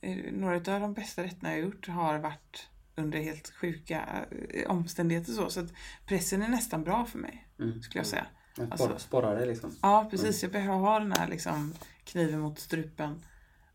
[0.00, 5.32] eh, några av de bästa rätterna jag gjort har varit under helt sjuka eh, omständigheter
[5.32, 5.50] så.
[5.50, 5.72] Så att
[6.06, 7.82] pressen är nästan bra för mig, Mm.
[7.82, 8.26] skulle jag säga.
[8.54, 9.76] Sporra, Alltså- sporrar det liksom.
[9.82, 10.42] Ja, precis.
[10.42, 11.74] Jag behöver ha den här liksom,
[12.04, 13.22] kniven mot strupen.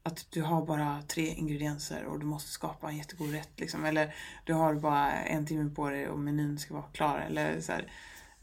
[0.04, 3.50] Att du har bara tre ingredienser och du måste skapa en jättegod rätt.
[3.56, 3.86] Liksom.
[3.86, 7.26] Eller du har bara en timme på dig och menyn ska vara klar.
[7.30, 7.88] Eller så här,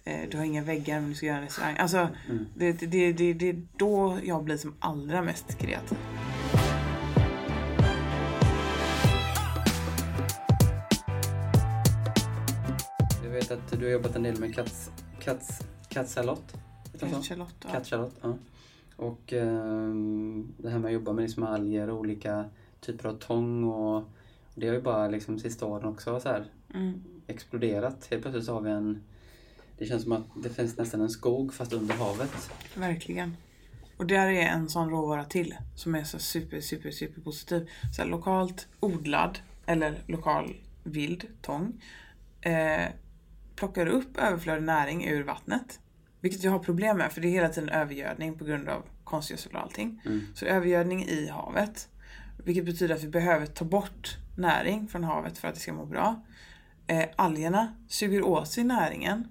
[0.04, 1.76] eh, du har inga väggar men du ska göra en restaurang.
[1.78, 2.46] Alltså, Mm.
[2.54, 5.98] det, det, det, det, det är då jag blir som allra mest kreativ.
[13.24, 14.90] Jag vet att du har jobbat en del med katts,
[15.20, 16.54] katts, kattsalott.
[17.22, 17.54] Charlotte.
[17.64, 17.70] Ja.
[17.72, 18.34] Kattchalott, ja.
[18.96, 22.44] Och ehm, det här med att jobba med liksom alger och olika
[22.80, 24.04] typer av tång och
[24.54, 26.44] det har ju bara liksom sista åren också så här
[26.74, 27.02] Mm.
[27.26, 28.06] exploderat.
[28.10, 29.02] Helt plötsligt så har vi en
[29.78, 32.50] det känns som att det finns nästan en skog fast under havet.
[32.74, 33.36] Verkligen.
[33.96, 37.68] Och där är en sån råvara till som är så super, super, super positiv.
[37.96, 41.82] Så här, lokalt odlad eller lokal vild tång.
[42.40, 42.86] Eh,
[43.56, 45.80] plockar upp överflödig näring ur vattnet.
[46.20, 49.52] Vilket jag har problem med för det är hela tiden övergödning på grund av konstgödsel
[49.54, 50.02] och allting.
[50.06, 50.20] Mm.
[50.34, 51.88] Så övergödning i havet.
[52.44, 55.86] Vilket betyder att vi behöver ta bort näring från havet för att det ska må
[55.86, 56.24] bra.
[56.86, 59.28] Eh, algerna suger åt sig näringen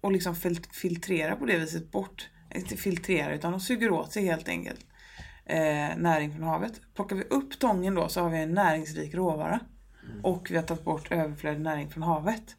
[0.00, 4.24] och- liksom fil- filtrerar på det viset bort, inte filtrerar utan de suger åt sig
[4.24, 4.86] helt enkelt
[5.46, 6.80] eh, näring från havet.
[6.94, 9.60] Plockar vi upp tången då så har vi en näringsrik råvara
[10.22, 12.56] och vi har tagit bort överflödig näring från havet.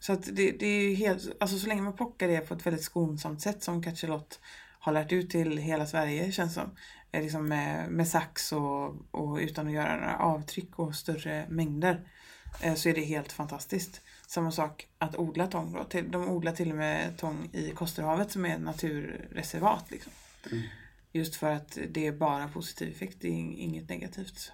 [0.00, 2.66] Så att det, det är ju helt, alltså så länge man plockar det på ett
[2.66, 4.40] väldigt skonsamt sätt som Catchelot
[4.78, 6.70] har lärt ut till hela Sverige känns som.
[7.12, 12.08] Eh, Liksom med, med sax och, och utan att göra några avtryck och större mängder.
[12.62, 14.00] eh, Så är det helt fantastiskt.
[14.26, 16.00] Samma sak att odla tång då.
[16.10, 19.90] De odlar till och med tång i Kosterhavet som är ett naturreservat.
[19.90, 20.12] Liksom.
[20.52, 20.62] Mm.
[21.12, 24.52] Just för att det är bara positiv effekt, det är ing- inget negativt.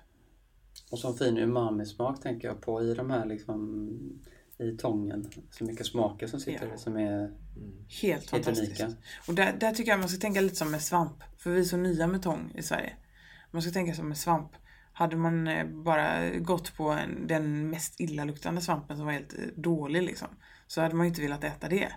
[0.90, 3.88] Och så en fin umami-smak tänker jag på i de här liksom
[4.58, 5.30] i tången.
[5.50, 6.76] Så mycket smaker som sitter Ja.
[6.78, 8.80] som är Helt helt fantastiskt.
[8.82, 8.96] unika.
[9.28, 11.22] Och där, där tycker jag man ska tänka lite som med svamp.
[11.38, 12.92] För vi är så nya med tång i Sverige.
[13.50, 14.50] Man ska tänka som med svamp.
[14.92, 19.38] Hade man eh, bara gått på en, den mest illaluktande svampen som var helt eh,
[19.56, 20.28] dålig liksom.
[20.66, 21.92] Så hade man ju inte velat äta det.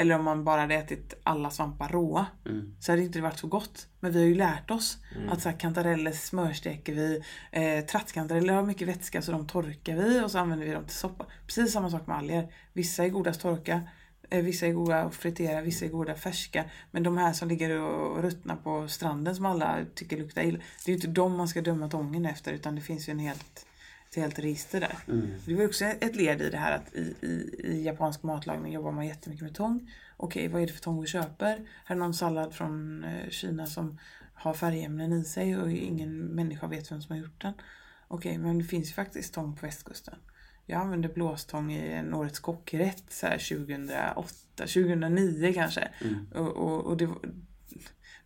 [0.00, 2.26] Eller om man bara hade ätit alla svampar råa.
[2.46, 2.74] Mm.
[2.80, 3.86] Så hade det inte varit så gott.
[4.00, 4.98] Men vi har ju lärt oss
[5.30, 7.22] att så här, kantareller smörsteker vi.
[7.50, 10.96] Eh, trattkantareller har mycket vätska så de torkar vi och så använder vi dem till
[10.96, 11.26] soppa.
[11.46, 12.52] Precis samma sak med alger.
[12.72, 13.80] Vissa är goda att torka.
[14.30, 16.64] Eh, vissa är goda att fritera, vissa är goda färska.
[16.90, 20.58] Men de här som ligger och ruttnar på stranden som alla tycker luktar illa.
[20.58, 23.18] Det är ju inte de man ska döma tången efter utan det finns ju en
[23.18, 23.66] helt,
[24.10, 24.98] ett helt register där.
[25.46, 28.92] Det var också ett led i det här att i, i, i japansk matlagning jobbar
[28.92, 29.90] man jättemycket med tång.
[30.16, 31.66] Okej, vad är det för tång vi köper?
[31.84, 33.98] Här är någon sallad från eh, Kina som
[34.34, 37.52] har färgämnen i sig och ingen människa vet vem som har gjort den.
[38.08, 40.14] Okej, men det finns ju faktiskt tång på västkusten.
[40.66, 45.88] Jag använde blåstång i en Årets kockrätt så här 2008, 2009 kanske.
[46.34, 47.08] Och, och, och det,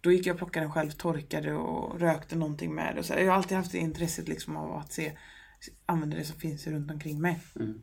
[0.01, 2.99] då gick jag och plockade den själv, torkade och rökte någonting med det.
[2.99, 3.21] Och så här.
[3.21, 5.13] Jag har alltid haft intresset liksom av att se,
[5.87, 7.41] använda det som finns runt omkring mig.
[7.57, 7.81] Mm.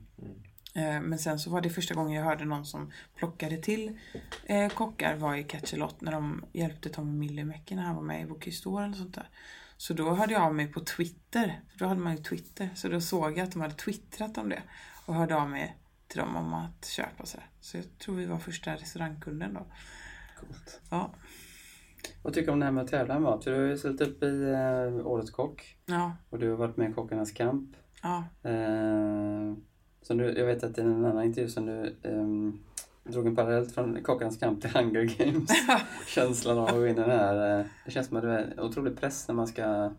[0.75, 3.99] Eh, Men sen så var det första gången jag hörde någon som plockade till
[4.45, 8.25] eh, kockar var i Catchelot när de hjälpte Tommy Myllymäki när han var med i
[8.25, 9.29] d'Or eller sånt där.
[9.77, 12.69] Så då hörde jag av mig på Twitter, för då hade man ju Twitter.
[12.75, 14.63] Så då såg jag att de hade twittrat om det
[15.05, 15.77] och hörde av mig
[16.07, 17.49] till dem om att köpa så här.
[17.61, 19.65] Så jag tror vi var första restaurangkunden då.
[20.39, 20.81] Coolt.
[20.89, 21.13] Ja,
[22.23, 23.43] Vad tycker du om det här med att tävla med mat?
[23.43, 26.77] För du har ju ställt upp i eh, Årets kock ja, och du har varit
[26.77, 27.69] med i Kockarnas kamp.
[28.03, 29.53] ja, Eh,
[30.01, 32.59] som du, jag vet att i en annan intervju som du ehm,
[33.03, 35.49] drog en parallell från Kockarnas kamp till Hunger Games.
[36.07, 37.59] Känslan av att gå in i den här.
[37.59, 39.91] eh, det känns som att det är otrolig press när man ska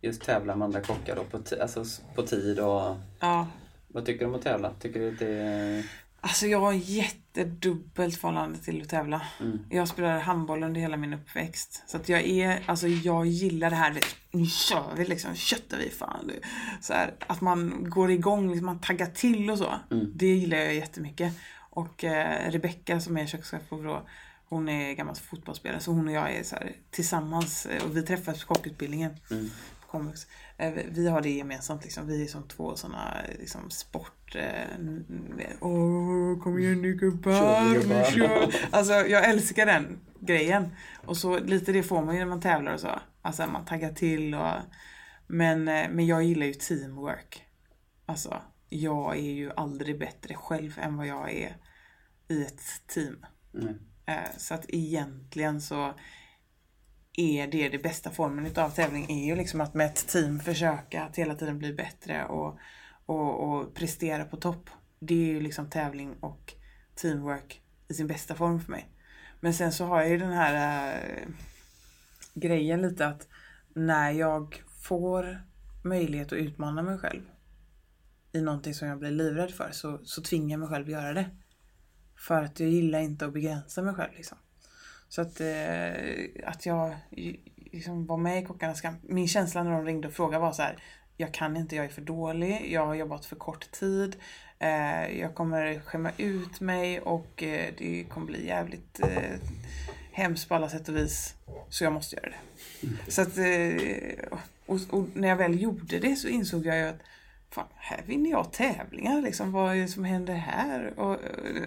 [0.00, 1.84] just tävla med andra kockar då, på, alltså,
[2.14, 3.46] på tid och ja.
[3.88, 4.70] vad tycker du om att tävla?
[4.80, 5.84] Tycker du att det är...
[6.24, 9.22] Alltså jag har jättedubbelt förhållande till att tävla.
[9.40, 9.58] Mm.
[9.70, 11.82] Jag spelade handboll under hela min uppväxt.
[11.86, 14.00] Så att jag är, alltså jag gillar det här,
[14.30, 16.30] nu kör vi liksom, köttar vi fan.
[16.80, 19.74] Så här, att man går igång, liksom, man taggar till och så.
[19.90, 20.12] Mm.
[20.14, 21.32] Det gillar jag jättemycket.
[21.70, 24.08] Och eh, Rebecka som är kökschef på Vrå,
[24.48, 28.02] hon är gammal fotbollsspelare så hon och jag är så här, tillsammans eh, och vi
[28.02, 29.16] träffas på kockutbildningen.
[29.30, 29.50] Mm.
[29.98, 30.26] Komvux.
[30.58, 32.06] Eh, vi- har det gemensamt liksom.
[32.06, 34.34] Vi är som två sådana liksom sport...
[34.36, 34.78] eh,
[35.60, 37.32] Åh, kom igen nu gubbar.
[38.70, 40.68] Alltså jag älskar den grejen.
[41.06, 43.00] Och så lite det får man ju när man tävlar och så.
[43.22, 44.52] Alltså man taggar till och...
[45.26, 47.44] Men, eh, men jag gillar ju teamwork.
[48.06, 51.56] Alltså, jag är ju aldrig bättre själv än vad jag är
[52.28, 53.26] i ett team.
[53.54, 53.74] Mm.
[54.36, 55.94] Så att egentligen så
[57.16, 61.02] är det det bästa formen utav tävling är ju liksom att med ett team försöka
[61.02, 62.58] att hela tiden bli bättre och,
[63.06, 64.70] och, och prestera på topp.
[64.98, 66.54] Det är ju liksom tävling och
[66.94, 68.88] teamwork i sin bästa form för mig.
[69.40, 71.28] Men sen så har jag ju den här äh,
[72.34, 73.28] grejen lite att
[73.74, 75.42] när jag får
[75.84, 77.22] möjlighet att utmana mig själv
[78.32, 81.12] i någonting som jag blir livrädd för så, så tvingar jag mig själv att göra
[81.12, 81.30] det.
[82.16, 84.38] För att jag gillar inte att begränsa mig själv liksom.
[85.08, 86.94] Så att, eh, att jag
[87.56, 88.98] liksom var med i Kockarnas kamp.
[89.02, 90.76] Min känsla när de ringde och frågade var så här.
[91.16, 92.72] Jag kan inte, jag är för dålig.
[92.72, 94.16] Jag har jobbat för kort tid.
[94.58, 99.38] Eh, jag kommer skämma ut mig och eh, det kommer bli jävligt eh,
[100.12, 101.34] hemskt på alla sätt och vis.
[101.68, 103.12] Så jag måste göra det.
[103.12, 103.38] Så att,
[104.66, 107.00] och, och när jag väl gjorde det så insåg jag ju att
[107.50, 109.52] fan, här vinner jag tävlingar liksom.
[109.52, 110.98] Vad är det som händer här?
[110.98, 111.18] Och,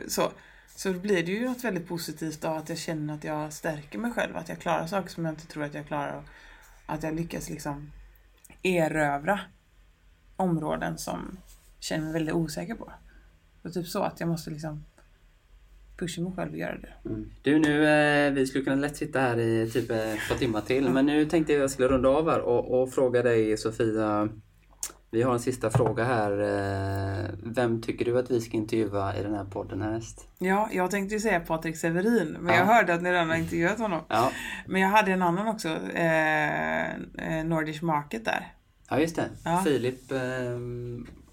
[0.07, 0.31] så.
[0.77, 3.99] Så då blir det ju något väldigt positivt av att jag känner att jag stärker
[3.99, 4.37] mig själv.
[4.37, 6.17] Att jag klarar saker som jag inte tror att jag klarar.
[6.17, 6.23] Och
[6.85, 7.91] att jag lyckas liksom
[8.63, 9.39] erövra
[10.35, 11.37] områden som
[11.75, 12.91] jag känner mig väldigt osäker på.
[13.63, 14.85] Så typ så att jag måste liksom
[15.97, 17.09] pusha mig själv och göra det.
[17.09, 17.31] Mm.
[17.41, 20.61] Du nu, eh, vi skulle kunna lätt sitta här i typ eh, ett par timmar
[20.61, 23.57] till men nu tänkte jag att jag skulle runda av här och, och fråga dig
[23.57, 24.29] Sofia
[25.11, 26.31] Vi har en sista fråga här.
[26.31, 30.27] eh, Vem tycker du att vi ska intervjua i den här podden härnäst?
[30.39, 32.59] Ja, jag tänkte ju säga Patrik Severin, men Ja.
[32.59, 34.01] jag hörde att ni redan har intervjuat honom.
[34.07, 34.31] Ja,
[34.67, 38.53] Men jag hade en annan också, eh, eh, Nordish Market där.
[38.89, 39.29] ja just det.
[39.45, 39.61] Ja.
[39.65, 40.19] Filip eh,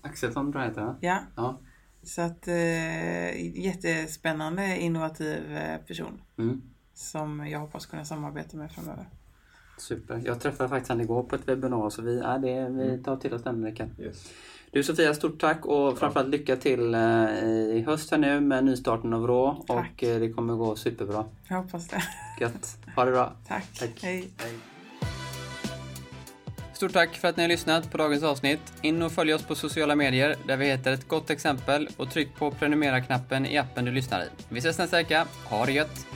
[0.02, 0.96] Axelsson tror jag heter va?
[1.00, 1.60] Ja, Ja.
[2.02, 6.62] så att eh, jättespännande, innovativ eh, person Mm.
[6.94, 9.08] som jag hoppas kunna samarbeta med framöver.
[9.76, 10.22] Super.
[10.24, 13.34] Jag träffade faktiskt han igår på ett webbinar så vi, ja, det, vi tar till
[13.34, 13.90] oss den veckan.
[13.98, 14.32] Yes.
[14.70, 17.00] Du Sofia, stort tack och framförallt lycka till eh,
[17.74, 19.76] i höst här nu med nystarten av Rå Tack.
[19.76, 21.24] och eh, det kommer gå superbra.
[21.48, 22.02] Jag hoppas det.
[22.40, 22.78] Gött.
[22.96, 23.32] Ha det bra.
[23.48, 23.78] Tack.
[23.78, 24.02] Tack.
[24.02, 24.30] Hej.
[24.36, 24.52] Hej.
[26.72, 28.72] Stort tack för att ni har lyssnat på dagens avsnitt.
[28.82, 32.36] In och följ oss på sociala medier där vi heter ett gott exempel och tryck
[32.36, 34.26] på prenumerera-knappen i appen du lyssnar i.
[34.48, 35.26] Vi ses nästa vecka.
[35.44, 36.06] Ha det gött!